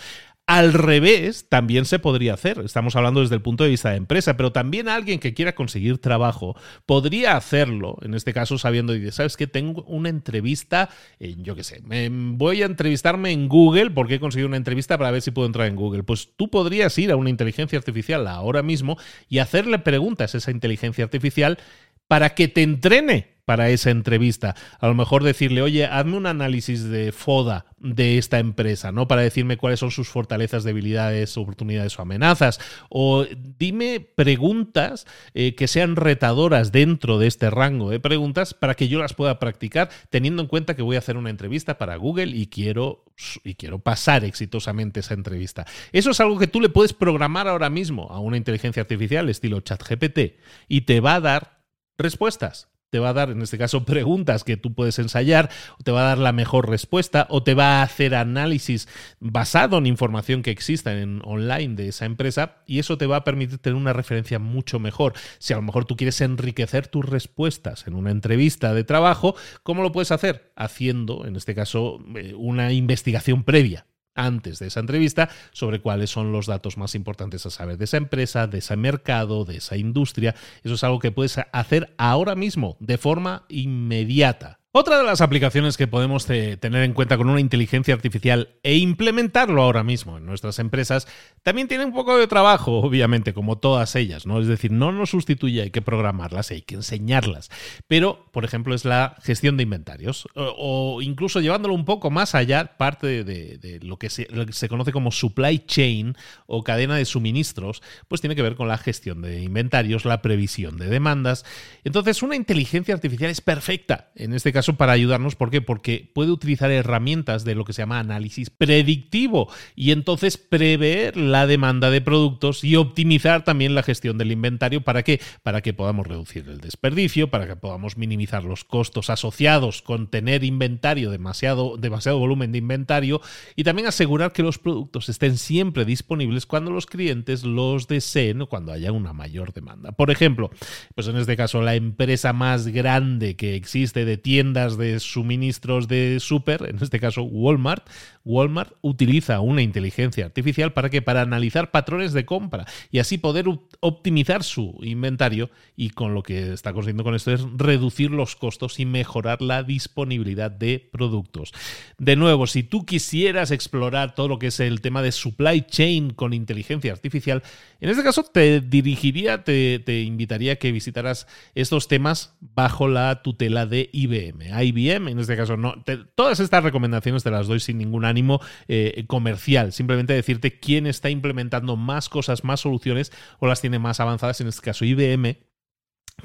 al 0.49 0.73
revés, 0.73 1.45
también 1.47 1.85
se 1.85 1.99
podría 1.99 2.33
hacer. 2.33 2.57
Estamos 2.65 2.95
hablando 2.95 3.21
desde 3.21 3.35
el 3.35 3.41
punto 3.43 3.63
de 3.63 3.69
vista 3.69 3.91
de 3.91 3.97
empresa, 3.97 4.35
pero 4.35 4.51
también 4.51 4.89
alguien 4.89 5.19
que 5.19 5.35
quiera 5.35 5.53
conseguir 5.53 5.99
trabajo 5.99 6.55
podría 6.87 7.37
hacerlo, 7.37 7.99
en 8.01 8.15
este 8.15 8.33
caso 8.33 8.57
sabiendo, 8.57 8.95
¿sabes 9.11 9.37
que 9.37 9.45
Tengo 9.45 9.83
una 9.83 10.09
entrevista, 10.09 10.89
en, 11.19 11.43
yo 11.43 11.55
qué 11.55 11.63
sé, 11.63 11.83
voy 12.09 12.63
a 12.63 12.65
entrevistarme 12.65 13.31
en 13.31 13.47
Google 13.47 13.91
porque 13.91 14.15
he 14.15 14.19
conseguido 14.19 14.47
una 14.47 14.57
entrevista 14.57 14.97
para 14.97 15.11
ver 15.11 15.21
si 15.21 15.29
puedo 15.29 15.45
entrar 15.45 15.67
en 15.67 15.75
Google. 15.75 16.01
Pues 16.01 16.31
tú 16.35 16.49
podrías 16.49 16.97
ir 16.97 17.11
a 17.11 17.15
una 17.15 17.29
inteligencia 17.29 17.77
artificial 17.77 18.27
ahora 18.27 18.63
mismo 18.63 18.97
y 19.29 19.37
hacerle 19.37 19.77
preguntas 19.77 20.33
a 20.33 20.39
esa 20.39 20.49
inteligencia 20.49 21.03
artificial 21.03 21.59
para 22.07 22.31
que 22.31 22.47
te 22.47 22.63
entrene 22.63 23.38
para 23.49 23.71
esa 23.71 23.89
entrevista. 23.89 24.55
A 24.79 24.87
lo 24.87 24.93
mejor 24.93 25.23
decirle, 25.23 25.63
oye, 25.63 25.87
hazme 25.87 26.17
un 26.17 26.27
análisis 26.27 26.83
de 26.83 27.11
FODA 27.11 27.65
de 27.79 28.19
esta 28.19 28.37
empresa, 28.37 28.91
¿no? 28.91 29.07
Para 29.07 29.23
decirme 29.23 29.57
cuáles 29.57 29.79
son 29.79 29.89
sus 29.89 30.07
fortalezas, 30.07 30.63
debilidades, 30.63 31.35
oportunidades 31.35 31.97
o 31.97 32.03
amenazas. 32.03 32.59
O 32.89 33.25
dime 33.57 34.01
preguntas 34.01 35.07
eh, 35.33 35.55
que 35.55 35.67
sean 35.67 35.95
retadoras 35.95 36.71
dentro 36.71 37.17
de 37.17 37.25
este 37.25 37.49
rango 37.49 37.89
de 37.89 37.99
preguntas 37.99 38.53
para 38.53 38.75
que 38.75 38.87
yo 38.87 38.99
las 38.99 39.15
pueda 39.15 39.39
practicar, 39.39 39.89
teniendo 40.11 40.43
en 40.43 40.47
cuenta 40.47 40.75
que 40.75 40.83
voy 40.83 40.97
a 40.97 40.99
hacer 40.99 41.17
una 41.17 41.31
entrevista 41.31 41.79
para 41.79 41.95
Google 41.95 42.37
y 42.37 42.49
quiero, 42.49 43.03
y 43.43 43.55
quiero 43.55 43.79
pasar 43.79 44.25
exitosamente 44.25 44.99
esa 44.99 45.15
entrevista. 45.15 45.65
Eso 45.91 46.11
es 46.11 46.19
algo 46.19 46.37
que 46.37 46.45
tú 46.45 46.61
le 46.61 46.69
puedes 46.69 46.93
programar 46.93 47.47
ahora 47.47 47.71
mismo 47.71 48.11
a 48.11 48.19
una 48.19 48.37
inteligencia 48.37 48.81
artificial 48.81 49.27
estilo 49.27 49.59
ChatGPT 49.61 50.35
y 50.67 50.81
te 50.81 50.99
va 50.99 51.15
a 51.15 51.19
dar 51.19 51.63
respuestas 51.97 52.69
te 52.89 52.99
va 52.99 53.09
a 53.09 53.13
dar, 53.13 53.29
en 53.29 53.41
este 53.41 53.57
caso, 53.57 53.85
preguntas 53.85 54.43
que 54.43 54.57
tú 54.57 54.73
puedes 54.73 54.99
ensayar, 54.99 55.49
te 55.83 55.91
va 55.91 56.01
a 56.01 56.09
dar 56.09 56.17
la 56.17 56.31
mejor 56.31 56.69
respuesta, 56.69 57.27
o 57.29 57.43
te 57.43 57.53
va 57.53 57.79
a 57.79 57.83
hacer 57.83 58.15
análisis 58.15 58.87
basado 59.19 59.77
en 59.77 59.85
información 59.85 60.41
que 60.41 60.51
exista 60.51 60.99
en 60.99 61.21
online 61.23 61.75
de 61.75 61.89
esa 61.89 62.05
empresa, 62.05 62.57
y 62.65 62.79
eso 62.79 62.97
te 62.97 63.05
va 63.05 63.17
a 63.17 63.23
permitir 63.23 63.59
tener 63.59 63.77
una 63.77 63.93
referencia 63.93 64.39
mucho 64.39 64.79
mejor. 64.79 65.13
Si 65.39 65.53
a 65.53 65.57
lo 65.57 65.61
mejor 65.61 65.85
tú 65.85 65.95
quieres 65.95 66.21
enriquecer 66.21 66.87
tus 66.87 67.05
respuestas 67.05 67.87
en 67.87 67.95
una 67.95 68.11
entrevista 68.11 68.73
de 68.73 68.83
trabajo, 68.83 69.35
¿cómo 69.63 69.83
lo 69.83 69.91
puedes 69.91 70.11
hacer? 70.11 70.51
Haciendo, 70.55 71.25
en 71.25 71.35
este 71.35 71.55
caso, 71.55 71.99
eh, 72.15 72.33
una 72.35 72.71
investigación 72.73 73.43
previa 73.43 73.85
antes 74.19 74.59
de 74.59 74.67
esa 74.67 74.79
entrevista 74.79 75.29
sobre 75.51 75.81
cuáles 75.81 76.09
son 76.09 76.31
los 76.31 76.45
datos 76.45 76.77
más 76.77 76.95
importantes 76.95 77.45
a 77.45 77.49
saber 77.49 77.77
de 77.77 77.85
esa 77.85 77.97
empresa, 77.97 78.47
de 78.47 78.59
ese 78.59 78.75
mercado, 78.75 79.45
de 79.45 79.57
esa 79.57 79.77
industria. 79.77 80.35
Eso 80.63 80.75
es 80.75 80.83
algo 80.83 80.99
que 80.99 81.11
puedes 81.11 81.37
hacer 81.51 81.93
ahora 81.97 82.35
mismo, 82.35 82.77
de 82.79 82.97
forma 82.97 83.45
inmediata. 83.49 84.58
Otra 84.79 84.97
de 84.97 85.03
las 85.03 85.19
aplicaciones 85.19 85.75
que 85.75 85.87
podemos 85.87 86.25
tener 86.25 86.83
en 86.83 86.93
cuenta 86.93 87.17
con 87.17 87.29
una 87.29 87.41
inteligencia 87.41 87.93
artificial 87.93 88.47
e 88.63 88.77
implementarlo 88.77 89.61
ahora 89.61 89.83
mismo 89.83 90.17
en 90.17 90.25
nuestras 90.25 90.57
empresas 90.57 91.05
también 91.43 91.67
tiene 91.67 91.83
un 91.83 91.91
poco 91.91 92.17
de 92.17 92.27
trabajo, 92.27 92.79
obviamente, 92.79 93.33
como 93.33 93.57
todas 93.57 93.97
ellas, 93.97 94.25
¿no? 94.25 94.39
Es 94.39 94.47
decir, 94.47 94.71
no 94.71 94.93
nos 94.93 95.09
sustituye, 95.09 95.63
hay 95.63 95.71
que 95.71 95.81
programarlas, 95.81 96.51
hay 96.51 96.61
que 96.61 96.75
enseñarlas. 96.75 97.49
Pero, 97.89 98.29
por 98.31 98.45
ejemplo, 98.45 98.73
es 98.73 98.85
la 98.85 99.17
gestión 99.21 99.57
de 99.57 99.63
inventarios. 99.63 100.29
O, 100.35 101.01
incluso 101.01 101.41
llevándolo 101.41 101.73
un 101.73 101.83
poco 101.83 102.09
más 102.09 102.33
allá, 102.33 102.77
parte 102.77 103.25
de, 103.25 103.79
lo 103.83 103.97
que 103.97 104.09
se 104.09 104.69
conoce 104.69 104.93
como 104.93 105.11
supply 105.11 105.59
chain 105.59 106.15
o 106.45 106.63
cadena 106.63 106.95
de 106.95 107.03
suministros, 107.03 107.81
pues 108.07 108.21
tiene 108.21 108.33
que 108.37 108.43
ver 108.43 108.55
con 108.55 108.69
la 108.69 108.77
gestión 108.77 109.23
de 109.23 109.41
inventarios, 109.41 110.05
la 110.05 110.21
previsión 110.21 110.77
de 110.77 110.87
demandas. 110.87 111.43
Entonces, 111.83 112.23
una 112.23 112.37
inteligencia 112.37 112.93
artificial 112.93 113.29
es 113.29 113.41
perfecta 113.41 114.11
en 114.15 114.33
este 114.33 114.53
caso 114.53 114.68
para 114.77 114.93
ayudarnos. 114.93 115.35
¿Por 115.35 115.49
qué? 115.49 115.61
Porque 115.61 116.09
puede 116.13 116.31
utilizar 116.31 116.71
herramientas 116.71 117.45
de 117.45 117.55
lo 117.55 117.65
que 117.65 117.73
se 117.73 117.81
llama 117.81 117.99
análisis 117.99 118.49
predictivo 118.49 119.49
y 119.75 119.91
entonces 119.91 120.37
prever 120.37 121.17
la 121.17 121.47
demanda 121.47 121.89
de 121.89 122.01
productos 122.01 122.63
y 122.63 122.75
optimizar 122.75 123.43
también 123.43 123.75
la 123.75 123.83
gestión 123.83 124.17
del 124.17 124.31
inventario. 124.31 124.81
¿Para 124.81 125.03
qué? 125.03 125.21
Para 125.43 125.61
que 125.61 125.73
podamos 125.73 126.07
reducir 126.07 126.45
el 126.47 126.59
desperdicio, 126.59 127.29
para 127.29 127.47
que 127.47 127.55
podamos 127.55 127.97
minimizar 127.97 128.43
los 128.43 128.63
costos 128.63 129.09
asociados 129.09 129.81
con 129.81 130.07
tener 130.07 130.43
inventario, 130.43 131.11
demasiado, 131.11 131.77
demasiado 131.77 132.19
volumen 132.19 132.51
de 132.51 132.57
inventario 132.57 133.21
y 133.55 133.63
también 133.63 133.87
asegurar 133.87 134.31
que 134.31 134.43
los 134.43 134.59
productos 134.59 135.09
estén 135.09 135.37
siempre 135.37 135.85
disponibles 135.85 136.45
cuando 136.45 136.71
los 136.71 136.85
clientes 136.85 137.43
los 137.43 137.87
deseen 137.87 138.41
o 138.41 138.47
cuando 138.47 138.71
haya 138.71 138.91
una 138.91 139.13
mayor 139.13 139.53
demanda. 139.53 139.91
Por 139.91 140.11
ejemplo, 140.11 140.49
pues 140.95 141.07
en 141.07 141.17
este 141.17 141.37
caso 141.37 141.61
la 141.61 141.75
empresa 141.75 142.33
más 142.33 142.67
grande 142.67 143.35
que 143.35 143.55
existe 143.55 144.05
de 144.05 144.17
tiendas 144.17 144.48
de 144.53 144.99
suministros 144.99 145.87
de 145.87 146.19
super, 146.19 146.65
en 146.67 146.77
este 146.81 146.99
caso 146.99 147.23
Walmart, 147.23 147.87
Walmart 148.25 148.73
utiliza 148.81 149.39
una 149.39 149.61
inteligencia 149.61 150.25
artificial 150.25 150.73
para 150.73 150.89
que 150.89 151.01
para 151.01 151.21
analizar 151.21 151.71
patrones 151.71 152.13
de 152.13 152.25
compra 152.25 152.65
y 152.91 152.99
así 152.99 153.17
poder 153.17 153.45
optimizar 153.79 154.43
su 154.43 154.77
inventario 154.81 155.49
y 155.75 155.91
con 155.91 156.13
lo 156.13 156.23
que 156.23 156.53
está 156.53 156.73
consiguiendo 156.73 157.03
con 157.03 157.15
esto 157.15 157.31
es 157.31 157.41
reducir 157.55 158.11
los 158.11 158.35
costos 158.35 158.79
y 158.79 158.85
mejorar 158.85 159.41
la 159.41 159.63
disponibilidad 159.63 160.51
de 160.51 160.89
productos. 160.91 161.53
De 161.97 162.15
nuevo, 162.15 162.47
si 162.47 162.63
tú 162.63 162.85
quisieras 162.85 163.51
explorar 163.51 164.15
todo 164.15 164.27
lo 164.27 164.39
que 164.39 164.47
es 164.47 164.59
el 164.59 164.81
tema 164.81 165.01
de 165.01 165.11
supply 165.11 165.61
chain 165.61 166.11
con 166.11 166.33
inteligencia 166.33 166.91
artificial, 166.91 167.43
en 167.81 167.89
este 167.89 168.03
caso 168.03 168.23
te 168.23 168.61
dirigiría, 168.61 169.43
te, 169.43 170.01
invitaría 170.01 170.53
a 170.53 170.55
que 170.55 170.71
visitaras 170.71 171.27
estos 171.55 171.87
temas 171.87 172.35
bajo 172.39 172.87
la 172.87 173.21
tutela 173.21 173.65
de 173.65 173.89
IBM. 173.91 174.38
IBM, 174.47 175.11
en 175.11 175.19
este 175.19 175.35
caso, 175.35 175.57
no. 175.57 175.75
todas 176.15 176.39
estas 176.39 176.63
recomendaciones 176.63 177.23
te 177.23 177.31
las 177.31 177.47
doy 177.47 177.59
sin 177.59 177.77
ningún 177.77 178.05
ánimo 178.05 178.41
eh, 178.67 179.03
comercial. 179.07 179.73
Simplemente 179.73 180.13
decirte 180.13 180.59
quién 180.59 180.87
está 180.87 181.09
implementando 181.09 181.75
más 181.75 182.09
cosas, 182.09 182.43
más 182.43 182.61
soluciones 182.61 183.11
o 183.39 183.47
las 183.47 183.61
tiene 183.61 183.79
más 183.79 183.99
avanzadas. 183.99 184.41
En 184.41 184.47
este 184.47 184.61
caso, 184.61 184.85
IBM 184.85 185.37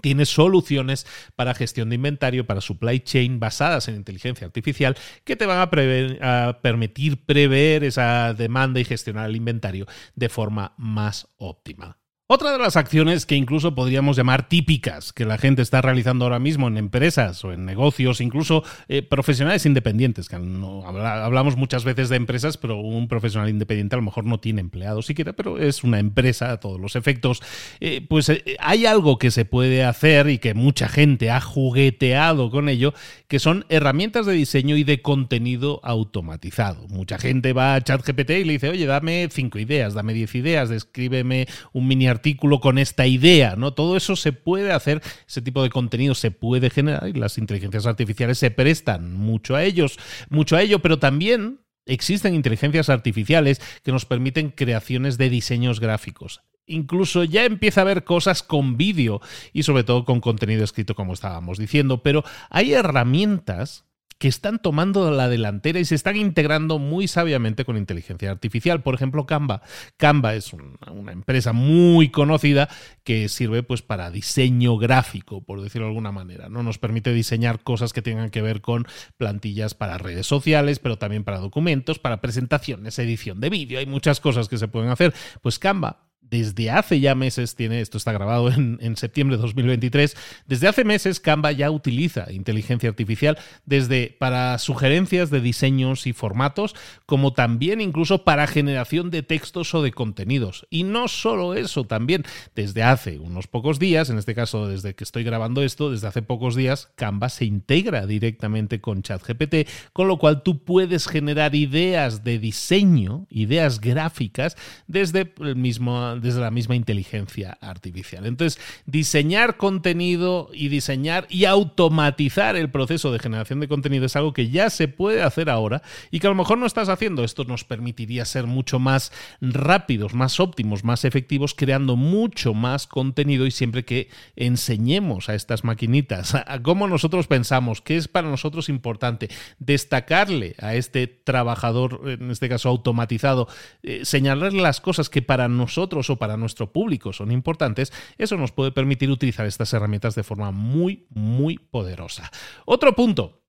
tiene 0.01 0.27
soluciones 0.27 1.07
para 1.37 1.55
gestión 1.55 1.89
de 1.89 1.97
inventario, 1.97 2.47
para 2.47 2.61
supply 2.61 3.01
chain 3.01 3.41
basadas 3.41 3.89
en 3.89 3.97
inteligencia 3.97 4.47
artificial 4.47 4.97
que 5.25 5.37
te 5.37 5.47
van 5.47 5.59
a, 5.59 6.49
a, 6.49 6.61
permitir 6.61 7.25
prever 7.25 7.85
esa 7.85 8.35
demanda 8.35 8.81
y 8.81 8.85
gestionar 8.85 9.29
el 9.29 9.37
inventario 9.37 9.87
de 10.15 10.29
forma 10.29 10.75
más 10.77 11.29
óptima. 11.37 11.99
Otra 12.27 12.53
de 12.53 12.59
las 12.59 12.79
acciones 12.79 13.27
que 13.27 13.37
incluso 13.37 13.75
podríamos 13.75 14.17
llamar 14.17 14.49
típicas 14.49 15.13
que 15.13 15.27
la 15.27 15.37
gente 15.37 15.61
está 15.61 15.83
realizando 15.83 16.25
ahora 16.25 16.39
mismo 16.39 16.69
en 16.69 16.79
empresas 16.79 17.45
o 17.45 17.53
en 17.53 17.67
negocios, 17.67 18.23
incluso 18.23 18.65
eh, 18.89 19.03
profesionales 19.03 19.67
independientes, 19.67 20.31
que 20.31 20.39
no, 20.39 20.87
hablamos 20.87 21.59
muchas 21.59 21.85
veces 21.85 22.09
de 22.09 22.17
empresas, 22.17 22.57
pero 22.57 22.79
un 22.79 23.09
profesional 23.09 23.51
independiente 23.51 23.95
a 23.95 23.99
lo 23.99 24.05
mejor 24.05 24.25
no 24.25 24.41
tiene 24.41 24.63
empleados 24.63 25.05
siquiera, 25.05 25.35
pero 25.35 25.59
es 25.59 25.85
una 25.85 25.99
empresa 25.99 26.51
a 26.51 26.61
todos 26.61 26.81
los 26.81 26.97
efectos. 26.97 27.43
Eh, 27.81 28.01
pues 28.09 28.31
eh, 28.31 28.57
hay 28.59 28.87
algo 28.87 29.19
que 29.19 29.31
se 29.31 29.45
puede 29.45 29.85
hacer 29.85 30.31
y 30.31 30.39
que 30.39 30.55
mucha 30.55 30.89
gente 30.89 31.31
ha 31.31 31.43
jugueteado 31.43 32.51
con 32.51 32.71
ello, 32.71 32.95
que 33.29 33.39
son 33.39 33.67
herramientas 33.69 34.25
de 34.25 34.33
diseño 34.33 34.79
y 34.79 34.85
de 34.85 35.03
contenido 35.03 35.79
automatizado. 35.83 36.89
Mucha 36.89 37.19
gente 37.19 37.53
va 37.53 37.75
a 37.75 37.83
ChatGPT 37.83 38.31
y 38.31 38.45
le 38.45 38.53
dice, 38.55 38.71
oye, 38.71 38.87
dame 38.87 39.29
cinco 39.31 39.59
ideas, 39.59 39.93
dame 39.93 40.15
diez 40.15 40.35
ideas, 40.35 40.71
descríbeme 40.71 41.49
un 41.75 41.87
mini 41.87 42.14
artículo 42.15 42.61
con 42.61 42.79
esta 42.79 43.07
idea, 43.07 43.57
¿no? 43.57 43.75
Todo 43.75 43.97
eso 43.97 44.17
se 44.17 44.33
puede 44.33 44.73
hacer, 44.73 45.03
ese 45.29 45.43
tipo 45.43 45.63
de 45.63 45.71
contenido 45.71 46.15
se 46.15 46.31
puede 46.31 46.71
generar 46.71 47.09
y 47.09 47.13
las 47.13 47.39
inteligencias 47.39 47.87
artificiales 47.87 48.39
se 48.39 48.51
prestan 48.51 49.15
mucho 49.15 49.57
a 49.57 49.65
ellos, 49.65 49.99
mucho 50.29 50.57
a 50.57 50.63
ello, 50.63 50.81
pero 50.81 50.99
también 50.99 51.61
existen 51.87 52.35
inteligencias 52.35 52.89
artificiales 52.89 53.61
que 53.83 53.93
nos 53.93 54.07
permiten 54.07 54.51
creaciones 54.51 55.19
de 55.19 55.29
diseños 55.29 55.81
gráficos. 55.81 56.43
Incluso 56.67 57.25
ya 57.25 57.45
empieza 57.45 57.81
a 57.81 57.83
haber 57.83 58.05
cosas 58.05 58.43
con 58.43 58.77
vídeo 58.79 59.21
y 59.53 59.65
sobre 59.65 59.85
todo 59.85 60.05
con 60.05 60.21
contenido 60.21 60.65
escrito 60.65 60.95
como 60.95 61.13
estábamos 61.13 61.59
diciendo, 61.59 62.03
pero 62.03 62.25
hay 62.49 62.73
herramientas 62.73 63.85
que 64.19 64.29
están 64.29 64.59
tomando 64.59 65.11
la 65.11 65.29
delantera 65.29 65.79
y 65.79 65.85
se 65.85 65.95
están 65.95 66.17
integrando 66.17 66.79
muy 66.79 67.09
sabiamente 67.09 67.65
con 67.65 67.77
inteligencia 67.77 68.31
artificial. 68.31 68.83
Por 68.83 68.95
ejemplo, 68.95 69.27
Canva. 69.27 69.63
Canva 69.97 70.35
es 70.35 70.53
una, 70.53 71.13
empresa 71.13 71.53
muy 71.53 72.11
conocida 72.11 72.69
que 73.03 73.29
sirve 73.29 73.63
pues 73.63 73.83
para 73.83 74.11
diseño 74.11 74.77
gráfico, 74.79 75.43
por 75.43 75.61
decirlo 75.63 75.87
de 75.87 75.91
alguna 75.91 76.13
manera. 76.13 76.49
¿no? 76.49 76.63
Nos 76.63 76.79
permite 76.79 77.13
diseñar 77.13 77.63
cosas 77.63 77.93
que 77.93 78.03
tengan 78.03 78.31
que 78.31 78.43
ver 78.43 78.61
con 78.61 78.87
plantillas 79.17 79.75
para 79.75 79.99
redes 79.99 80.27
sociales, 80.27 80.79
pero 80.79 80.99
también 80.99 81.25
para 81.25 81.39
documentos, 81.39 81.99
para 81.99 82.21
presentaciones, 82.21 82.99
edición 82.99 83.41
de 83.41 83.51
vídeo. 83.51 83.79
Hay 83.79 83.87
muchas 83.87 84.21
cosas 84.21 84.49
que 84.49 84.59
se 84.59 84.69
pueden 84.69 84.91
hacer. 84.91 85.15
Pues 85.43 85.59
Canva 85.59 86.05
desde 86.35 86.69
hace 86.69 86.99
ya 86.99 87.15
meses, 87.15 87.55
tiene, 87.55 87.81
esto 87.81 87.97
está 87.97 88.11
grabado 88.11 88.49
en, 88.51 88.79
en, 88.81 88.97
septiembre 88.97 89.37
de 89.37 89.43
2023, 89.43 90.17
desde 90.49 90.67
hace 90.67 90.83
meses 90.83 91.21
Canva 91.21 91.53
ya 91.53 91.71
utiliza 91.71 92.33
inteligencia 92.33 92.89
artificial 92.89 93.39
desde 93.67 94.17
para 94.19 94.59
sugerencias 94.59 95.31
de 95.31 95.41
diseños 95.41 96.09
y 96.09 96.13
formatos, 96.13 96.75
como 97.07 97.35
también 97.35 97.81
incluso 97.81 98.25
para 98.25 98.49
generación 98.49 99.11
de 99.11 99.23
textos 99.23 99.73
o 99.77 99.83
de 99.83 99.93
contenidos. 99.93 100.67
Y 100.71 100.83
no 100.83 101.07
solo 101.07 101.55
eso, 101.55 101.85
también 101.85 102.25
desde 102.57 102.83
hace 102.83 103.21
unos 103.21 103.47
pocos 103.47 103.79
días, 103.79 104.11
en 104.11 104.19
este 104.19 104.35
caso 104.35 104.67
desde 104.67 104.97
que 104.97 105.05
estoy 105.05 105.23
grabando 105.23 105.63
esto, 105.63 105.93
desde 105.93 106.09
hace 106.09 106.23
pocos 106.23 106.57
días, 106.57 106.89
Canva 106.97 107.29
se 107.29 107.45
integra 107.45 108.07
directamente 108.07 108.81
con 108.81 109.03
ChatGPT, 109.03 109.69
con 109.93 110.09
lo 110.09 110.19
cual 110.19 110.43
tú 110.43 110.65
puedes 110.65 111.07
generar 111.07 111.55
ideas 111.55 112.25
de 112.25 112.41
diseño, 112.41 113.29
ideas 113.31 113.81
gráficas, 113.81 114.57
desde 114.89 115.33
el 115.39 115.55
mismo 115.55 116.24
desde 116.25 116.41
la 116.41 116.51
misma 116.51 116.75
inteligencia 116.75 117.59
artificial. 117.61 118.27
Entonces, 118.27 118.61
diseñar 118.87 119.57
contenido 119.57 120.51
y 120.53 120.69
diseñar 120.69 121.27
y 121.29 121.45
automatizar 121.45 122.57
el 122.57 122.71
proceso 122.71 123.13
de 123.13 123.19
generación 123.19 123.61
de 123.61 123.69
contenido 123.69 124.07
es 124.07 124.17
algo 124.17 124.33
que 124.33 124.49
ya 124.49 124.71
se 124.71 124.89
puede 124.89 125.23
hacer 125.23 125.51
ahora 125.51 125.83
y 126.11 126.19
que 126.19 126.27
a 126.27 126.31
lo 126.31 126.37
mejor 126.37 126.59
no 126.59 126.67
estás 126.67 126.89
haciendo. 126.89 127.25
Esto 127.25 127.45
nos 127.45 127.65
permitiría 127.65 128.25
ser 128.25 128.47
mucho 128.47 128.79
más 128.79 129.13
rápidos, 129.41 130.15
más 130.15 130.41
óptimos, 130.41 130.83
más 130.83 131.05
efectivos, 131.05 131.55
creando 131.55 131.97
mucho 131.97 132.55
más 132.55 132.87
contenido 132.87 133.47
y 133.47 133.51
siempre 133.51 133.85
que 133.85 134.09
enseñemos 134.35 135.29
a 135.29 135.35
estas 135.35 135.63
maquinitas 135.63 136.35
a, 136.35 136.63
cómo 136.63 136.89
nosotros 136.89 137.27
pensamos, 137.27 137.83
qué 137.83 137.97
es 137.97 138.09
para 138.09 138.29
nosotros 138.29 138.71
importante, 138.71 139.29
destacarle 139.59 140.57
a 140.59 140.75
este 140.75 141.07
trabajador, 141.07 142.01
en 142.07 142.31
este 142.31 142.49
caso 142.49 142.71
automatizado, 142.71 143.47
eh, 143.83 144.01
señalarle 144.05 144.63
las 144.63 144.81
cosas 144.81 145.11
que 145.11 145.21
para 145.21 145.49
nosotros 145.49 146.04
o 146.11 146.17
para 146.17 146.37
nuestro 146.37 146.73
público 146.73 147.13
son 147.13 147.31
importantes, 147.31 147.93
eso 148.19 148.37
nos 148.37 148.53
puede 148.53 148.73
permitir 148.73 149.11
utilizar 149.11 149.47
estas 149.47 149.73
herramientas 149.73 150.15
de 150.15 150.25
forma 150.25 150.51
muy, 150.51 151.07
muy 151.11 151.59
poderosa. 151.59 152.31
Otro 152.65 152.95
punto 152.95 153.45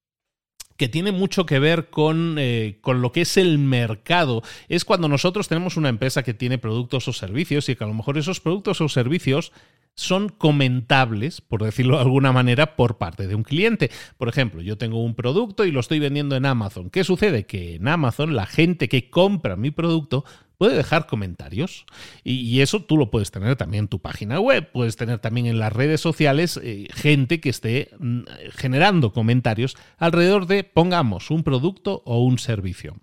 que 0.78 0.90
tiene 0.90 1.12
mucho 1.12 1.46
que 1.46 1.60
ver 1.60 1.90
con, 1.90 2.36
eh, 2.38 2.80
con, 2.82 3.02
lo 3.02 3.12
que 3.12 3.22
es 3.22 3.38
el 3.38 3.58
mercado, 3.60 4.44
es 4.68 4.84
cuando 4.84 5.08
nosotros 5.08 5.48
tenemos 5.48 5.78
una 5.78 5.90
empresa 5.90 6.24
que 6.24 6.34
tiene 6.34 6.58
productos 6.58 7.08
o 7.08 7.14
servicios 7.14 7.70
y 7.70 7.76
que 7.76 7.84
a 7.84 7.88
lo 7.88 7.94
mejor 7.94 8.18
esos 8.18 8.42
productos 8.42 8.82
o 8.82 8.90
servicios 8.90 9.54
son 9.96 10.28
comentables, 10.28 11.40
por 11.40 11.64
decirlo 11.64 11.96
de 11.96 12.04
alguna 12.04 12.34
manera, 12.34 12.76
por 12.76 12.98
parte 12.98 13.28
de 13.28 13.36
un 13.36 13.44
cliente. 13.44 13.90
Por 14.18 14.28
ejemplo, 14.28 14.62
yo 14.62 14.78
tengo 14.78 15.02
un 15.02 15.16
producto 15.16 15.64
y 15.64 15.72
lo 15.72 15.80
estoy 15.80 16.00
vendiendo 16.00 16.36
en 16.36 16.46
Amazon. 16.46 16.90
¿Qué 16.90 17.06
sucede? 17.06 17.46
Que 17.46 17.76
en 17.76 17.88
Amazon 17.88 18.36
la 18.36 18.46
gente 18.46 18.90
que 18.90 19.10
compra 19.10 19.56
mi 19.56 19.72
producto 19.72 20.26
puede 20.58 20.76
dejar 20.76 21.08
comentarios 21.08 21.86
y, 22.24 22.62
eso 22.62 22.82
tú 22.82 22.98
lo 22.98 23.12
puedes 23.12 23.32
tener 23.32 23.56
también 23.56 23.84
en 23.84 23.88
tu 23.88 24.00
página 24.00 24.40
web, 24.40 24.72
puedes 24.72 24.96
tener 24.96 25.20
también 25.20 25.46
en 25.46 25.60
las 25.60 25.74
redes 25.74 26.02
sociales 26.02 26.60
eh, 26.64 26.88
gente 26.94 27.40
que 27.40 27.50
esté 27.50 27.90
mm, 28.00 28.22
generando 28.52 29.12
comentarios 29.12 29.76
alrededor 29.98 30.48
de, 30.48 30.64
pongamos, 30.64 31.32
un 31.32 31.44
producto 31.44 32.02
o 32.06 32.24
un 32.24 32.40
servicio. 32.40 32.98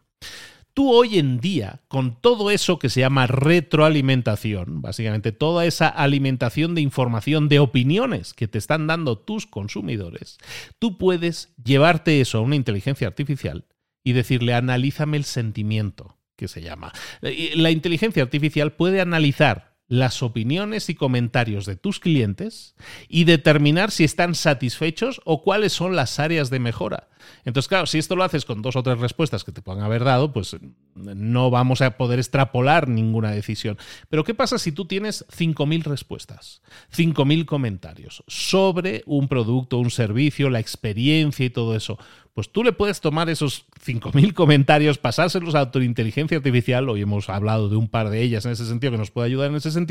Tú 0.74 0.90
hoy 0.90 1.18
en 1.18 1.38
día, 1.38 1.82
con 1.88 2.18
todo 2.18 2.50
eso 2.50 2.78
que 2.78 2.88
se 2.88 3.00
llama 3.00 3.26
retroalimentación, 3.26 4.80
básicamente 4.80 5.30
toda 5.30 5.66
esa 5.66 5.88
alimentación 5.88 6.74
de 6.74 6.80
información, 6.80 7.50
de 7.50 7.58
opiniones 7.58 8.32
que 8.32 8.48
te 8.48 8.56
están 8.56 8.86
dando 8.86 9.18
tus 9.18 9.46
consumidores, 9.46 10.38
tú 10.78 10.96
puedes 10.96 11.52
llevarte 11.62 12.22
eso 12.22 12.38
a 12.38 12.40
una 12.40 12.56
inteligencia 12.56 13.06
artificial 13.06 13.66
y 14.02 14.12
decirle, 14.12 14.54
analízame 14.54 15.18
el 15.18 15.24
sentimiento 15.24 16.16
que 16.42 16.48
se 16.48 16.60
llama. 16.60 16.92
La 17.54 17.70
inteligencia 17.70 18.22
artificial 18.22 18.72
puede 18.72 19.00
analizar 19.00 19.71
las 19.92 20.22
opiniones 20.22 20.88
y 20.88 20.94
comentarios 20.94 21.66
de 21.66 21.76
tus 21.76 22.00
clientes 22.00 22.74
y 23.08 23.24
determinar 23.24 23.90
si 23.90 24.04
están 24.04 24.34
satisfechos 24.34 25.20
o 25.26 25.42
cuáles 25.42 25.74
son 25.74 25.96
las 25.96 26.18
áreas 26.18 26.48
de 26.48 26.60
mejora. 26.60 27.08
Entonces, 27.44 27.68
claro, 27.68 27.86
si 27.86 27.98
esto 27.98 28.16
lo 28.16 28.24
haces 28.24 28.46
con 28.46 28.62
dos 28.62 28.74
o 28.74 28.82
tres 28.82 28.98
respuestas 28.98 29.44
que 29.44 29.52
te 29.52 29.60
puedan 29.60 29.82
haber 29.82 30.02
dado, 30.02 30.32
pues 30.32 30.56
no 30.94 31.50
vamos 31.50 31.82
a 31.82 31.98
poder 31.98 32.18
extrapolar 32.18 32.88
ninguna 32.88 33.32
decisión. 33.32 33.76
Pero 34.08 34.24
¿qué 34.24 34.32
pasa 34.32 34.58
si 34.58 34.72
tú 34.72 34.86
tienes 34.86 35.26
5.000 35.28 35.82
respuestas, 35.84 36.62
5.000 36.96 37.44
comentarios 37.44 38.24
sobre 38.26 39.02
un 39.04 39.28
producto, 39.28 39.78
un 39.78 39.90
servicio, 39.90 40.48
la 40.48 40.60
experiencia 40.60 41.44
y 41.44 41.50
todo 41.50 41.76
eso? 41.76 41.98
Pues 42.34 42.50
tú 42.50 42.64
le 42.64 42.72
puedes 42.72 43.02
tomar 43.02 43.28
esos 43.28 43.66
5.000 43.84 44.32
comentarios, 44.32 44.96
pasárselos 44.96 45.54
a 45.54 45.70
tu 45.70 45.80
inteligencia 45.80 46.38
artificial, 46.38 46.88
hoy 46.88 47.02
hemos 47.02 47.28
hablado 47.28 47.68
de 47.68 47.76
un 47.76 47.88
par 47.88 48.08
de 48.08 48.22
ellas 48.22 48.46
en 48.46 48.52
ese 48.52 48.64
sentido 48.64 48.92
que 48.92 48.98
nos 48.98 49.10
puede 49.10 49.26
ayudar 49.26 49.50
en 49.50 49.56
ese 49.56 49.70
sentido, 49.70 49.81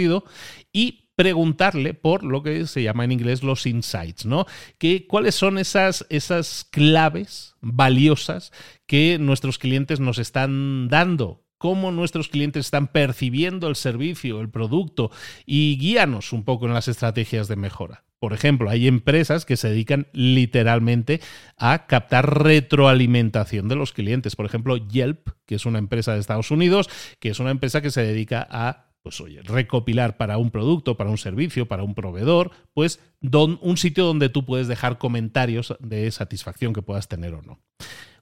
y 0.72 1.10
preguntarle 1.16 1.94
por 1.94 2.24
lo 2.24 2.42
que 2.42 2.66
se 2.68 2.84
llama 2.84 3.04
en 3.04 3.12
inglés 3.12 3.44
los 3.44 3.66
insights, 3.66 4.26
¿no? 4.26 4.46
Que, 4.78 5.06
¿Cuáles 5.08 5.36
son 5.36 5.58
esas, 5.58 6.06
esas 6.10 6.68
claves 6.72 7.56
valiosas 7.62 8.52
que 8.88 9.18
nuestros 9.20 9.58
clientes 9.60 10.00
nos 10.00 10.18
están 10.18 10.88
dando? 10.90 11.42
cómo 11.62 11.92
nuestros 11.92 12.28
clientes 12.28 12.66
están 12.66 12.88
percibiendo 12.88 13.68
el 13.68 13.76
servicio, 13.76 14.42
el 14.42 14.50
producto 14.50 15.12
y 15.46 15.78
guíanos 15.78 16.34
un 16.34 16.44
poco 16.44 16.66
en 16.66 16.74
las 16.74 16.88
estrategias 16.88 17.48
de 17.48 17.56
mejora. 17.56 18.04
Por 18.18 18.34
ejemplo, 18.34 18.68
hay 18.68 18.88
empresas 18.88 19.46
que 19.46 19.58
se 19.58 19.70
dedican 19.70 20.08
literalmente 20.12 21.22
a 21.58 21.86
captar 21.86 22.44
retroalimentación 22.44 23.68
de 23.68 23.76
los 23.76 23.94
clientes. 23.94 24.36
Por 24.36 24.48
ejemplo, 24.48 24.76
Yelp, 24.78 25.30
que 25.46 25.54
es 25.54 25.68
una 25.68 25.78
empresa 25.78 26.14
de 26.14 26.20
Estados 26.20 26.50
Unidos, 26.50 26.90
que 27.20 27.30
es 27.30 27.40
una 27.40 27.52
empresa 27.52 27.82
que 27.82 27.92
se 27.92 28.02
dedica 28.02 28.48
a 28.50 28.91
pues 29.04 29.20
oye, 29.22 29.42
recopilar 29.42 30.18
para 30.18 30.38
un 30.38 30.52
producto, 30.52 30.96
para 30.96 31.10
un 31.10 31.18
servicio, 31.18 31.68
para 31.68 31.84
un 31.84 31.96
proveedor, 31.96 32.52
pues 32.74 33.00
un 33.22 33.78
sitio 33.78 34.06
donde 34.06 34.30
tú 34.30 34.46
puedes 34.46 34.68
dejar 34.68 34.98
comentarios 34.98 35.76
de 35.80 36.10
satisfacción 36.12 36.74
que 36.74 36.82
puedas 36.82 37.08
tener 37.08 37.34
o 37.34 37.42
no. 37.42 37.60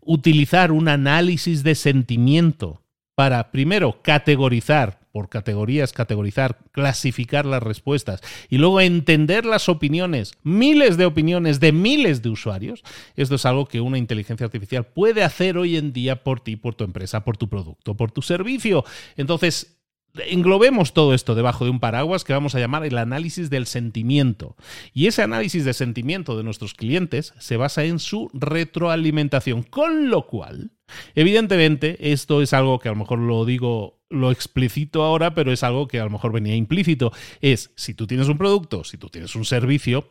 Utilizar 0.02 0.72
un 0.72 0.88
análisis 0.88 1.64
de 1.64 1.76
sentimiento 1.76 2.82
para, 3.16 3.52
primero, 3.52 4.02
categorizar, 4.02 5.00
por 5.12 5.28
categorías, 5.28 5.92
categorizar, 5.92 6.60
clasificar 6.72 7.46
las 7.46 7.62
respuestas 7.62 8.22
y 8.50 8.58
luego 8.58 8.80
entender 8.80 9.46
las 9.46 9.68
opiniones, 9.68 10.36
miles 10.44 10.96
de 10.96 11.06
opiniones 11.06 11.60
de 11.60 11.74
miles 11.74 12.22
de 12.22 12.30
usuarios. 12.30 12.84
Esto 13.16 13.36
es 13.36 13.46
algo 13.46 13.66
que 13.66 13.82
una 13.82 13.98
inteligencia 13.98 14.46
artificial 14.46 14.86
puede 14.86 15.24
hacer 15.24 15.58
hoy 15.58 15.76
en 15.76 15.92
día 15.92 16.24
por 16.24 16.40
ti, 16.40 16.56
por 16.56 16.76
tu 16.76 16.86
empresa, 16.86 17.26
por 17.26 17.36
tu 17.36 17.50
producto, 17.50 17.98
por 17.98 18.12
tu 18.12 18.22
servicio. 18.22 18.86
Entonces, 19.18 19.79
englobemos 20.28 20.94
todo 20.94 21.14
esto 21.14 21.36
debajo 21.36 21.66
de 21.66 21.72
un 21.72 21.80
paraguas 21.80 22.24
que 22.24 22.34
vamos 22.34 22.56
a 22.56 22.60
llamar 22.60 22.86
el 22.86 22.98
análisis 22.98 23.50
del 23.50 23.66
sentimiento. 23.66 24.56
Y 24.94 25.08
ese 25.08 25.24
análisis 25.24 25.66
de 25.66 25.74
sentimiento 25.74 26.38
de 26.38 26.44
nuestros 26.44 26.74
clientes 26.74 27.34
se 27.40 27.58
basa 27.58 27.86
en 27.86 28.00
su 28.00 28.30
retroalimentación, 28.34 29.64
con 29.64 30.10
lo 30.10 30.28
cual 30.28 30.72
Evidentemente, 31.16 32.12
esto 32.12 32.42
es 32.42 32.54
algo 32.54 32.80
que 32.80 32.90
a 32.90 32.92
lo 32.92 32.98
mejor 32.98 33.20
lo 33.20 33.46
digo, 33.46 34.00
lo 34.10 34.32
explicito 34.32 35.04
ahora, 35.04 35.34
pero 35.34 35.52
es 35.52 35.64
algo 35.64 35.88
que 35.88 36.00
a 36.00 36.04
lo 36.04 36.10
mejor 36.10 36.32
venía 36.32 36.56
implícito. 36.56 37.12
Es, 37.42 37.72
si 37.76 37.94
tú 37.94 38.08
tienes 38.08 38.28
un 38.28 38.38
producto, 38.38 38.84
si 38.84 38.98
tú 38.98 39.10
tienes 39.10 39.36
un 39.36 39.46
servicio, 39.46 40.10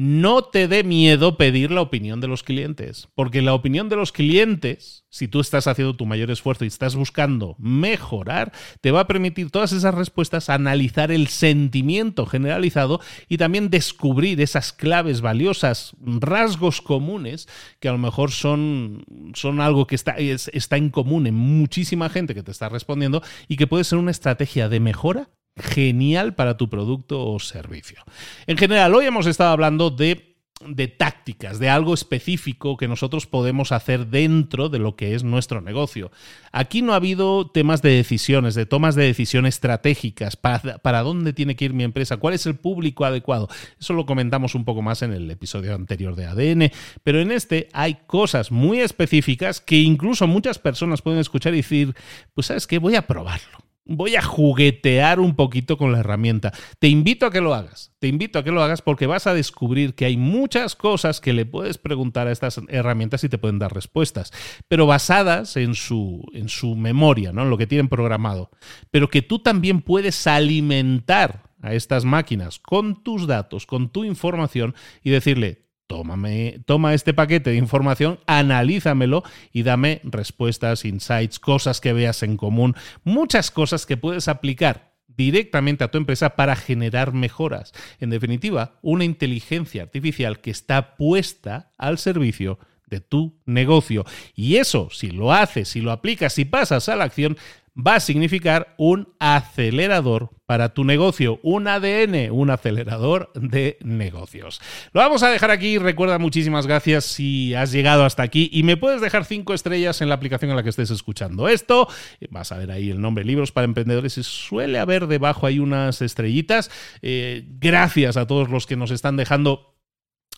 no 0.00 0.44
te 0.44 0.66
dé 0.66 0.82
miedo 0.82 1.36
pedir 1.36 1.70
la 1.70 1.82
opinión 1.82 2.22
de 2.22 2.26
los 2.26 2.42
clientes, 2.42 3.08
porque 3.14 3.42
la 3.42 3.52
opinión 3.52 3.90
de 3.90 3.96
los 3.96 4.12
clientes, 4.12 5.04
si 5.10 5.28
tú 5.28 5.40
estás 5.40 5.66
haciendo 5.66 5.94
tu 5.94 6.06
mayor 6.06 6.30
esfuerzo 6.30 6.64
y 6.64 6.68
estás 6.68 6.96
buscando 6.96 7.54
mejorar, 7.58 8.50
te 8.80 8.92
va 8.92 9.00
a 9.00 9.06
permitir 9.06 9.50
todas 9.50 9.72
esas 9.72 9.94
respuestas 9.94 10.48
analizar 10.48 11.12
el 11.12 11.26
sentimiento 11.26 12.24
generalizado 12.24 13.02
y 13.28 13.36
también 13.36 13.68
descubrir 13.68 14.40
esas 14.40 14.72
claves 14.72 15.20
valiosas, 15.20 15.92
rasgos 16.02 16.80
comunes 16.80 17.46
que 17.78 17.90
a 17.90 17.92
lo 17.92 17.98
mejor 17.98 18.30
son, 18.30 19.04
son 19.34 19.60
algo 19.60 19.86
que 19.86 19.96
está, 19.96 20.12
está 20.12 20.78
en 20.78 20.88
común 20.88 21.26
en 21.26 21.34
muchísima 21.34 22.08
gente 22.08 22.34
que 22.34 22.42
te 22.42 22.52
está 22.52 22.70
respondiendo 22.70 23.22
y 23.48 23.58
que 23.58 23.66
puede 23.66 23.84
ser 23.84 23.98
una 23.98 24.12
estrategia 24.12 24.70
de 24.70 24.80
mejora 24.80 25.28
genial 25.56 26.34
para 26.34 26.56
tu 26.56 26.68
producto 26.68 27.26
o 27.26 27.38
servicio. 27.38 28.02
En 28.46 28.56
general, 28.56 28.94
hoy 28.94 29.06
hemos 29.06 29.26
estado 29.26 29.50
hablando 29.50 29.90
de 29.90 30.30
de 30.66 30.88
tácticas, 30.88 31.58
de 31.58 31.70
algo 31.70 31.94
específico 31.94 32.76
que 32.76 32.86
nosotros 32.86 33.26
podemos 33.26 33.72
hacer 33.72 34.08
dentro 34.08 34.68
de 34.68 34.78
lo 34.78 34.94
que 34.94 35.14
es 35.14 35.24
nuestro 35.24 35.62
negocio. 35.62 36.10
Aquí 36.52 36.82
no 36.82 36.92
ha 36.92 36.96
habido 36.96 37.50
temas 37.50 37.80
de 37.80 37.90
decisiones, 37.90 38.54
de 38.54 38.66
tomas 38.66 38.94
de 38.94 39.04
decisiones 39.04 39.54
estratégicas, 39.54 40.36
para, 40.36 40.76
para, 40.78 41.00
dónde 41.00 41.32
tiene 41.32 41.56
que 41.56 41.64
ir 41.64 41.72
mi 41.72 41.82
empresa, 41.82 42.18
cuál 42.18 42.34
es 42.34 42.44
el 42.44 42.56
público 42.56 43.06
adecuado. 43.06 43.48
Eso 43.80 43.94
lo 43.94 44.04
comentamos 44.04 44.54
un 44.54 44.66
poco 44.66 44.82
más 44.82 45.00
en 45.00 45.14
el 45.14 45.30
episodio 45.30 45.74
anterior 45.74 46.14
de 46.14 46.26
ADN, 46.26 46.70
pero 47.02 47.20
en 47.20 47.32
este 47.32 47.68
hay 47.72 48.00
cosas 48.06 48.52
muy 48.52 48.80
específicas 48.80 49.62
que 49.62 49.76
incluso 49.76 50.26
muchas 50.26 50.58
personas 50.58 51.00
pueden 51.00 51.20
escuchar 51.20 51.54
y 51.54 51.58
decir, 51.58 51.94
pues 52.34 52.48
sabes 52.48 52.66
qué, 52.66 52.78
voy 52.78 52.96
a 52.96 53.06
probarlo 53.06 53.69
voy 53.90 54.14
a 54.14 54.22
juguetear 54.22 55.20
un 55.20 55.34
poquito 55.34 55.76
con 55.76 55.92
la 55.92 55.98
herramienta. 55.98 56.52
Te 56.78 56.88
invito 56.88 57.26
a 57.26 57.30
que 57.30 57.40
lo 57.40 57.54
hagas. 57.54 57.92
Te 57.98 58.06
invito 58.06 58.38
a 58.38 58.44
que 58.44 58.52
lo 58.52 58.62
hagas 58.62 58.82
porque 58.82 59.06
vas 59.06 59.26
a 59.26 59.34
descubrir 59.34 59.94
que 59.94 60.06
hay 60.06 60.16
muchas 60.16 60.76
cosas 60.76 61.20
que 61.20 61.32
le 61.32 61.44
puedes 61.44 61.76
preguntar 61.76 62.28
a 62.28 62.32
estas 62.32 62.60
herramientas 62.68 63.24
y 63.24 63.28
te 63.28 63.38
pueden 63.38 63.58
dar 63.58 63.74
respuestas, 63.74 64.32
pero 64.68 64.86
basadas 64.86 65.56
en 65.56 65.74
su, 65.74 66.24
en 66.32 66.48
su 66.48 66.76
memoria, 66.76 67.32
¿no? 67.32 67.42
en 67.42 67.50
lo 67.50 67.58
que 67.58 67.66
tienen 67.66 67.88
programado. 67.88 68.50
Pero 68.90 69.08
que 69.08 69.22
tú 69.22 69.40
también 69.40 69.82
puedes 69.82 70.26
alimentar 70.26 71.50
a 71.60 71.74
estas 71.74 72.04
máquinas 72.04 72.58
con 72.58 73.02
tus 73.02 73.26
datos, 73.26 73.66
con 73.66 73.90
tu 73.90 74.04
información 74.04 74.74
y 75.02 75.10
decirle, 75.10 75.69
Tómame, 75.90 76.60
toma 76.66 76.94
este 76.94 77.12
paquete 77.12 77.50
de 77.50 77.56
información, 77.56 78.20
analízamelo 78.28 79.24
y 79.52 79.64
dame 79.64 80.00
respuestas, 80.04 80.84
insights, 80.84 81.40
cosas 81.40 81.80
que 81.80 81.92
veas 81.92 82.22
en 82.22 82.36
común, 82.36 82.76
muchas 83.02 83.50
cosas 83.50 83.86
que 83.86 83.96
puedes 83.96 84.28
aplicar 84.28 84.94
directamente 85.08 85.82
a 85.82 85.90
tu 85.90 85.98
empresa 85.98 86.36
para 86.36 86.54
generar 86.54 87.12
mejoras. 87.12 87.72
En 87.98 88.10
definitiva, 88.10 88.78
una 88.82 89.02
inteligencia 89.02 89.82
artificial 89.82 90.40
que 90.40 90.52
está 90.52 90.94
puesta 90.94 91.72
al 91.76 91.98
servicio 91.98 92.60
de 92.86 93.00
tu 93.00 93.40
negocio. 93.44 94.04
Y 94.36 94.56
eso, 94.56 94.90
si 94.92 95.10
lo 95.10 95.32
haces, 95.32 95.70
si 95.70 95.80
lo 95.80 95.90
aplicas, 95.90 96.34
si 96.34 96.44
pasas 96.44 96.88
a 96.88 96.94
la 96.94 97.02
acción, 97.02 97.36
va 97.76 97.96
a 97.96 98.00
significar 98.00 98.74
un 98.78 99.14
acelerador 99.18 100.30
para 100.46 100.74
tu 100.74 100.84
negocio, 100.84 101.38
un 101.42 101.68
ADN, 101.68 102.32
un 102.32 102.50
acelerador 102.50 103.30
de 103.34 103.78
negocios. 103.82 104.60
Lo 104.92 105.00
vamos 105.00 105.22
a 105.22 105.30
dejar 105.30 105.50
aquí. 105.50 105.78
Recuerda 105.78 106.18
muchísimas 106.18 106.66
gracias 106.66 107.04
si 107.04 107.54
has 107.54 107.70
llegado 107.70 108.04
hasta 108.04 108.24
aquí 108.24 108.50
y 108.52 108.64
me 108.64 108.76
puedes 108.76 109.00
dejar 109.00 109.24
cinco 109.24 109.54
estrellas 109.54 110.00
en 110.00 110.08
la 110.08 110.16
aplicación 110.16 110.50
en 110.50 110.56
la 110.56 110.62
que 110.62 110.70
estés 110.70 110.90
escuchando 110.90 111.48
esto. 111.48 111.88
Vas 112.30 112.50
a 112.52 112.58
ver 112.58 112.72
ahí 112.72 112.90
el 112.90 113.00
nombre 113.00 113.24
Libros 113.24 113.52
para 113.52 113.64
Emprendedores 113.64 114.18
y 114.18 114.24
suele 114.24 114.78
haber 114.78 115.06
debajo 115.06 115.46
hay 115.46 115.60
unas 115.60 116.02
estrellitas. 116.02 116.70
Eh, 117.02 117.44
gracias 117.60 118.16
a 118.16 118.26
todos 118.26 118.50
los 118.50 118.66
que 118.66 118.76
nos 118.76 118.90
están 118.90 119.16
dejando 119.16 119.79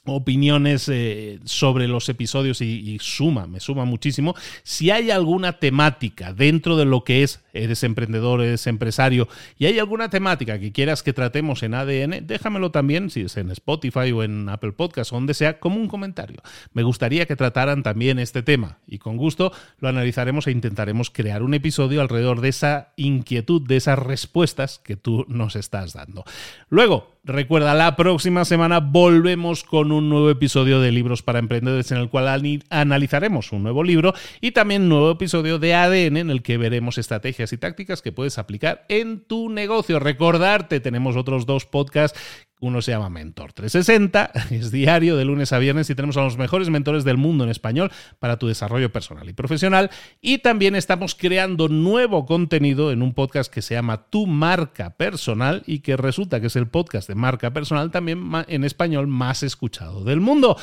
opiniones 0.04 0.88
eh, 0.88 1.38
sobre 1.44 1.88
los 1.88 2.08
episodios 2.08 2.60
y, 2.60 2.98
suma, 3.00 3.46
me 3.46 3.60
suma 3.60 3.84
muchísimo. 3.84 4.34
Si 4.62 4.90
hay 4.90 5.10
alguna 5.10 5.58
temática 5.58 6.32
dentro 6.32 6.76
de 6.76 6.84
lo 6.84 7.04
que 7.04 7.22
es, 7.22 7.41
eres 7.52 7.82
emprendedor, 7.84 8.40
eres 8.42 8.66
empresario, 8.66 9.28
y 9.58 9.66
hay 9.66 9.78
alguna 9.78 10.10
temática 10.10 10.58
que 10.58 10.72
quieras 10.72 11.02
que 11.02 11.12
tratemos 11.12 11.62
en 11.62 11.74
ADN, 11.74 12.26
déjamelo 12.26 12.70
también, 12.70 13.10
si 13.10 13.22
es 13.22 13.36
en 13.36 13.50
Spotify 13.50 14.12
o 14.12 14.22
en 14.22 14.48
Apple 14.48 14.72
Podcast 14.72 15.12
o 15.12 15.16
donde 15.16 15.34
sea, 15.34 15.58
como 15.58 15.76
un 15.76 15.88
comentario. 15.88 16.42
Me 16.72 16.82
gustaría 16.82 17.26
que 17.26 17.36
trataran 17.36 17.82
también 17.82 18.18
este 18.18 18.42
tema 18.42 18.78
y 18.86 18.98
con 18.98 19.16
gusto 19.16 19.52
lo 19.78 19.88
analizaremos 19.88 20.46
e 20.46 20.52
intentaremos 20.52 21.10
crear 21.10 21.42
un 21.42 21.54
episodio 21.54 22.00
alrededor 22.00 22.40
de 22.40 22.48
esa 22.48 22.92
inquietud, 22.96 23.62
de 23.62 23.76
esas 23.76 23.98
respuestas 23.98 24.78
que 24.78 24.96
tú 24.96 25.24
nos 25.28 25.56
estás 25.56 25.92
dando. 25.92 26.24
Luego, 26.68 27.12
Recuerda, 27.24 27.72
la 27.74 27.94
próxima 27.94 28.44
semana 28.44 28.80
volvemos 28.80 29.62
con 29.62 29.92
un 29.92 30.08
nuevo 30.08 30.28
episodio 30.28 30.80
de 30.80 30.90
Libros 30.90 31.22
para 31.22 31.38
Emprendedores 31.38 31.92
en 31.92 31.98
el 31.98 32.08
cual 32.08 32.26
analizaremos 32.68 33.52
un 33.52 33.62
nuevo 33.62 33.84
libro 33.84 34.12
y 34.40 34.50
también 34.50 34.82
un 34.82 34.88
nuevo 34.88 35.12
episodio 35.12 35.60
de 35.60 35.72
ADN 35.72 36.16
en 36.16 36.30
el 36.30 36.42
que 36.42 36.58
veremos 36.58 36.98
estrategias 36.98 37.41
y 37.50 37.56
tácticas 37.56 38.02
que 38.02 38.12
puedes 38.12 38.36
aplicar 38.36 38.84
en 38.88 39.24
tu 39.24 39.48
negocio. 39.48 39.98
Recordarte, 39.98 40.80
tenemos 40.80 41.16
otros 41.16 41.46
dos 41.46 41.64
podcasts 41.64 42.20
uno 42.62 42.80
se 42.80 42.92
llama 42.92 43.10
Mentor 43.10 43.52
360, 43.52 44.30
es 44.52 44.70
diario 44.70 45.16
de 45.16 45.24
lunes 45.24 45.52
a 45.52 45.58
viernes 45.58 45.90
y 45.90 45.96
tenemos 45.96 46.16
a 46.16 46.22
los 46.22 46.38
mejores 46.38 46.70
mentores 46.70 47.02
del 47.02 47.16
mundo 47.16 47.42
en 47.42 47.50
español 47.50 47.90
para 48.20 48.38
tu 48.38 48.46
desarrollo 48.46 48.92
personal 48.92 49.28
y 49.28 49.32
profesional. 49.32 49.90
Y 50.20 50.38
también 50.38 50.76
estamos 50.76 51.16
creando 51.16 51.68
nuevo 51.68 52.24
contenido 52.24 52.92
en 52.92 53.02
un 53.02 53.14
podcast 53.14 53.52
que 53.52 53.62
se 53.62 53.74
llama 53.74 54.08
Tu 54.10 54.28
Marca 54.28 54.96
Personal 54.96 55.64
y 55.66 55.80
que 55.80 55.96
resulta 55.96 56.40
que 56.40 56.46
es 56.46 56.54
el 56.54 56.68
podcast 56.68 57.08
de 57.08 57.16
marca 57.16 57.52
personal 57.52 57.90
también 57.90 58.30
en 58.46 58.62
español 58.62 59.08
más 59.08 59.42
escuchado 59.42 60.04
del 60.04 60.20
mundo. 60.20 60.56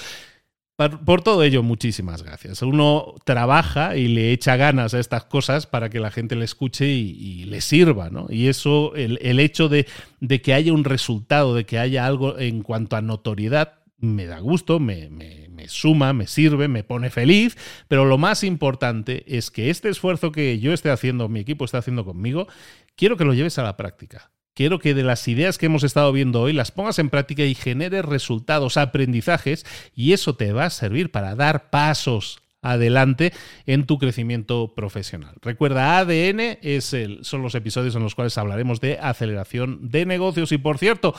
Por, 0.79 1.21
todo 1.21 1.43
ello, 1.43 1.61
muchísimas 1.61 2.23
gracias. 2.23 2.61
Uno 2.61 3.15
trabaja 3.25 3.97
y 3.97 4.07
le 4.07 4.31
echa 4.31 4.55
ganas 4.55 4.93
a 4.93 4.99
estas 5.01 5.25
cosas 5.25 5.67
para 5.67 5.89
que 5.89 5.99
la 5.99 6.09
gente 6.09 6.37
le 6.37 6.45
escuche 6.45 6.87
y, 6.87 7.43
le 7.43 7.59
sirva, 7.59 8.09
¿no? 8.09 8.27
Y 8.29 8.47
eso, 8.47 8.95
el, 8.95 9.39
hecho 9.41 9.67
de, 9.67 9.85
que 10.41 10.53
haya 10.53 10.71
un 10.71 10.85
resultado, 10.85 11.53
de 11.53 11.65
que 11.65 11.79
haya 11.79 12.05
algo 12.05 12.39
en 12.39 12.63
cuanto 12.63 12.95
a 12.95 13.01
notoriedad, 13.01 13.79
me 13.97 14.25
da 14.25 14.39
gusto, 14.39 14.79
me, 14.79 15.09
me, 15.09 15.67
suma, 15.67 16.13
me 16.13 16.27
sirve, 16.27 16.69
me 16.69 16.85
pone 16.85 17.09
feliz, 17.09 17.57
pero 17.89 18.05
lo 18.05 18.17
más 18.17 18.45
importante 18.45 19.25
es 19.27 19.51
que 19.51 19.69
este 19.69 19.89
esfuerzo 19.89 20.31
que 20.31 20.59
yo 20.59 20.71
esté 20.71 20.91
haciendo, 20.91 21.27
mi 21.27 21.41
equipo 21.41 21.65
está 21.65 21.79
haciendo 21.79 22.05
conmigo, 22.05 22.47
quiero 22.95 23.17
que 23.17 23.25
lo 23.25 23.33
lleves 23.33 23.59
a 23.59 23.63
la 23.63 23.75
práctica 23.75 24.31
quiero 24.53 24.79
que 24.79 24.93
de 24.93 25.03
las 25.03 25.27
ideas 25.27 25.57
que 25.57 25.67
hemos 25.67 25.83
estado 25.83 26.11
viendo 26.11 26.41
hoy 26.41 26.53
las 26.53 26.71
pongas 26.71 26.99
en 26.99 27.09
práctica 27.09 27.43
y 27.43 27.55
generes 27.55 28.05
resultados, 28.05 28.77
aprendizajes, 28.77 29.65
y 29.95 30.13
eso 30.13 30.35
te 30.35 30.51
va 30.51 30.65
a 30.65 30.69
servir 30.69 31.11
para 31.11 31.35
dar 31.35 31.69
pasos 31.69 32.41
adelante 32.61 33.33
en 33.65 33.85
tu 33.85 33.97
crecimiento 33.97 34.73
profesional. 34.75 35.35
Recuerda, 35.41 35.97
ADN 35.97 36.57
es 36.61 36.93
el, 36.93 37.23
son 37.23 37.41
los 37.41 37.55
episodios 37.55 37.95
en 37.95 38.03
los 38.03 38.15
cuales 38.15 38.37
hablaremos 38.37 38.81
de 38.81 38.99
aceleración 38.99 39.89
de 39.89 40.05
negocios 40.05 40.51
y 40.51 40.57
por 40.57 40.77
cierto, 40.77 41.15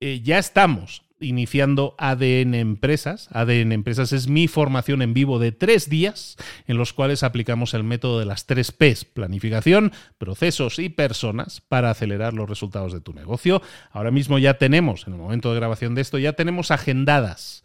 eh, 0.00 0.20
ya 0.22 0.38
estamos 0.38 1.02
iniciando 1.22 1.94
ADN 1.98 2.54
Empresas. 2.54 3.28
ADN 3.32 3.72
Empresas 3.72 4.12
es 4.12 4.28
mi 4.28 4.48
formación 4.48 5.02
en 5.02 5.14
vivo 5.14 5.38
de 5.38 5.52
tres 5.52 5.88
días 5.88 6.36
en 6.66 6.76
los 6.76 6.92
cuales 6.92 7.22
aplicamos 7.22 7.74
el 7.74 7.84
método 7.84 8.18
de 8.18 8.26
las 8.26 8.46
tres 8.46 8.72
Ps, 8.72 9.04
planificación, 9.04 9.92
procesos 10.18 10.78
y 10.78 10.88
personas 10.88 11.60
para 11.60 11.90
acelerar 11.90 12.34
los 12.34 12.48
resultados 12.48 12.92
de 12.92 13.00
tu 13.00 13.12
negocio. 13.12 13.62
Ahora 13.90 14.10
mismo 14.10 14.38
ya 14.38 14.58
tenemos, 14.58 15.06
en 15.06 15.14
el 15.14 15.18
momento 15.18 15.52
de 15.52 15.60
grabación 15.60 15.94
de 15.94 16.02
esto, 16.02 16.18
ya 16.18 16.32
tenemos 16.34 16.70
agendadas 16.70 17.62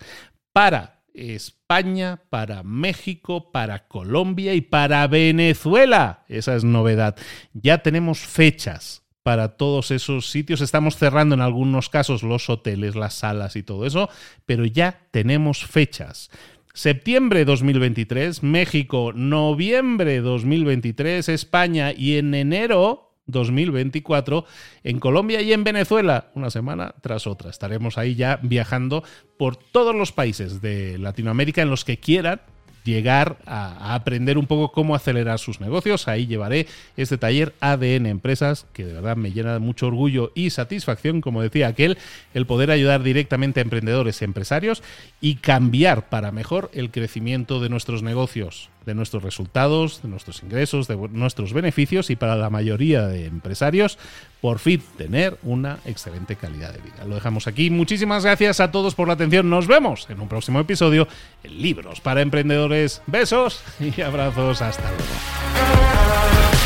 para 0.54 0.98
España, 1.14 2.22
para 2.30 2.64
México, 2.64 3.52
para 3.52 3.88
Colombia 3.88 4.54
y 4.54 4.62
para 4.62 5.06
Venezuela. 5.08 6.24
Esa 6.28 6.56
es 6.56 6.64
novedad. 6.64 7.16
Ya 7.54 7.80
tenemos 7.80 8.20
fechas 8.20 9.07
para 9.28 9.58
todos 9.58 9.92
esos 9.92 10.32
sitios. 10.32 10.62
Estamos 10.62 10.96
cerrando 10.96 11.36
en 11.36 11.42
algunos 11.42 11.90
casos 11.90 12.24
los 12.24 12.50
hoteles, 12.50 12.96
las 12.96 13.14
salas 13.14 13.58
y 13.58 13.62
todo 13.62 13.86
eso, 13.86 14.08
pero 14.46 14.64
ya 14.64 15.02
tenemos 15.12 15.66
fechas. 15.66 16.32
Septiembre 16.74 17.44
2023, 17.44 18.42
México, 18.42 19.12
noviembre 19.14 20.22
2023, 20.22 21.28
España 21.28 21.92
y 21.92 22.16
en 22.16 22.34
enero 22.36 23.18
2024 23.26 24.46
en 24.86 25.00
Colombia 25.02 25.42
y 25.42 25.52
en 25.52 25.66
Venezuela, 25.66 26.32
una 26.34 26.50
semana 26.50 26.96
tras 27.02 27.28
otra. 27.28 27.50
Estaremos 27.50 27.98
ahí 27.98 28.16
ya 28.16 28.40
viajando 28.42 29.04
por 29.38 29.58
todos 29.58 29.94
los 29.94 30.14
países 30.14 30.62
de 30.62 30.98
Latinoamérica 31.00 31.62
en 31.62 31.70
los 31.70 31.84
que 31.84 32.00
quieran 32.00 32.40
llegar 32.88 33.38
a, 33.46 33.94
aprender 33.94 34.38
un 34.38 34.48
poco 34.48 34.72
cómo 34.72 34.96
acelerar 34.96 35.38
sus 35.38 35.60
negocios. 35.60 36.08
Ahí 36.08 36.26
llevaré 36.26 36.68
este 36.96 37.18
taller 37.18 37.54
ADN 37.60 38.08
Empresas, 38.08 38.66
que 38.74 38.86
de 38.86 38.94
verdad 38.94 39.18
me 39.18 39.32
llena 39.32 39.54
de 39.54 39.60
mucho 39.60 39.88
orgullo 39.88 40.32
y 40.34 40.50
satisfacción, 40.50 41.22
como 41.22 41.42
decía 41.42 41.68
aquel, 41.68 41.98
el 42.34 42.46
poder 42.46 42.72
ayudar 42.72 43.04
directamente 43.04 43.60
a 43.60 43.64
emprendedores 43.64 44.22
y 44.22 44.26
empresarios 44.26 44.82
y 45.22 45.36
cambiar 45.36 46.10
para 46.10 46.32
mejor 46.32 46.72
el 46.74 46.90
crecimiento 46.90 47.60
de 47.60 47.70
nuestros 47.70 48.02
negocios 48.02 48.70
de 48.88 48.96
nuestros 48.96 49.22
resultados, 49.22 50.02
de 50.02 50.08
nuestros 50.08 50.42
ingresos, 50.42 50.88
de 50.88 50.96
nuestros 51.12 51.54
beneficios 51.54 52.10
y 52.10 52.16
para 52.16 52.38
la 52.38 52.50
mayoría 52.50 53.06
de 53.06 53.26
empresarios, 53.26 54.00
por 54.42 54.60
fin 54.60 54.82
tener 54.98 55.38
una 55.44 55.80
excelente 55.86 56.38
calidad 56.38 56.74
de 56.74 56.80
vida. 56.80 57.04
Lo 57.06 57.16
dejamos 57.16 57.48
aquí. 57.48 57.70
Muchísimas 57.70 58.24
gracias 58.24 58.62
a 58.62 58.72
todos 58.72 58.96
por 58.96 59.08
la 59.10 59.16
atención. 59.16 59.50
Nos 59.50 59.68
vemos 59.68 60.10
en 60.10 60.22
un 60.22 60.30
próximo 60.30 60.62
episodio 60.62 61.08
en 61.44 61.62
Libros 61.62 62.00
para 62.00 62.22
Emprendedores. 62.22 63.02
Besos 63.08 63.62
y 63.80 64.02
abrazos. 64.02 64.62
Hasta 64.62 64.90
luego. 64.90 66.57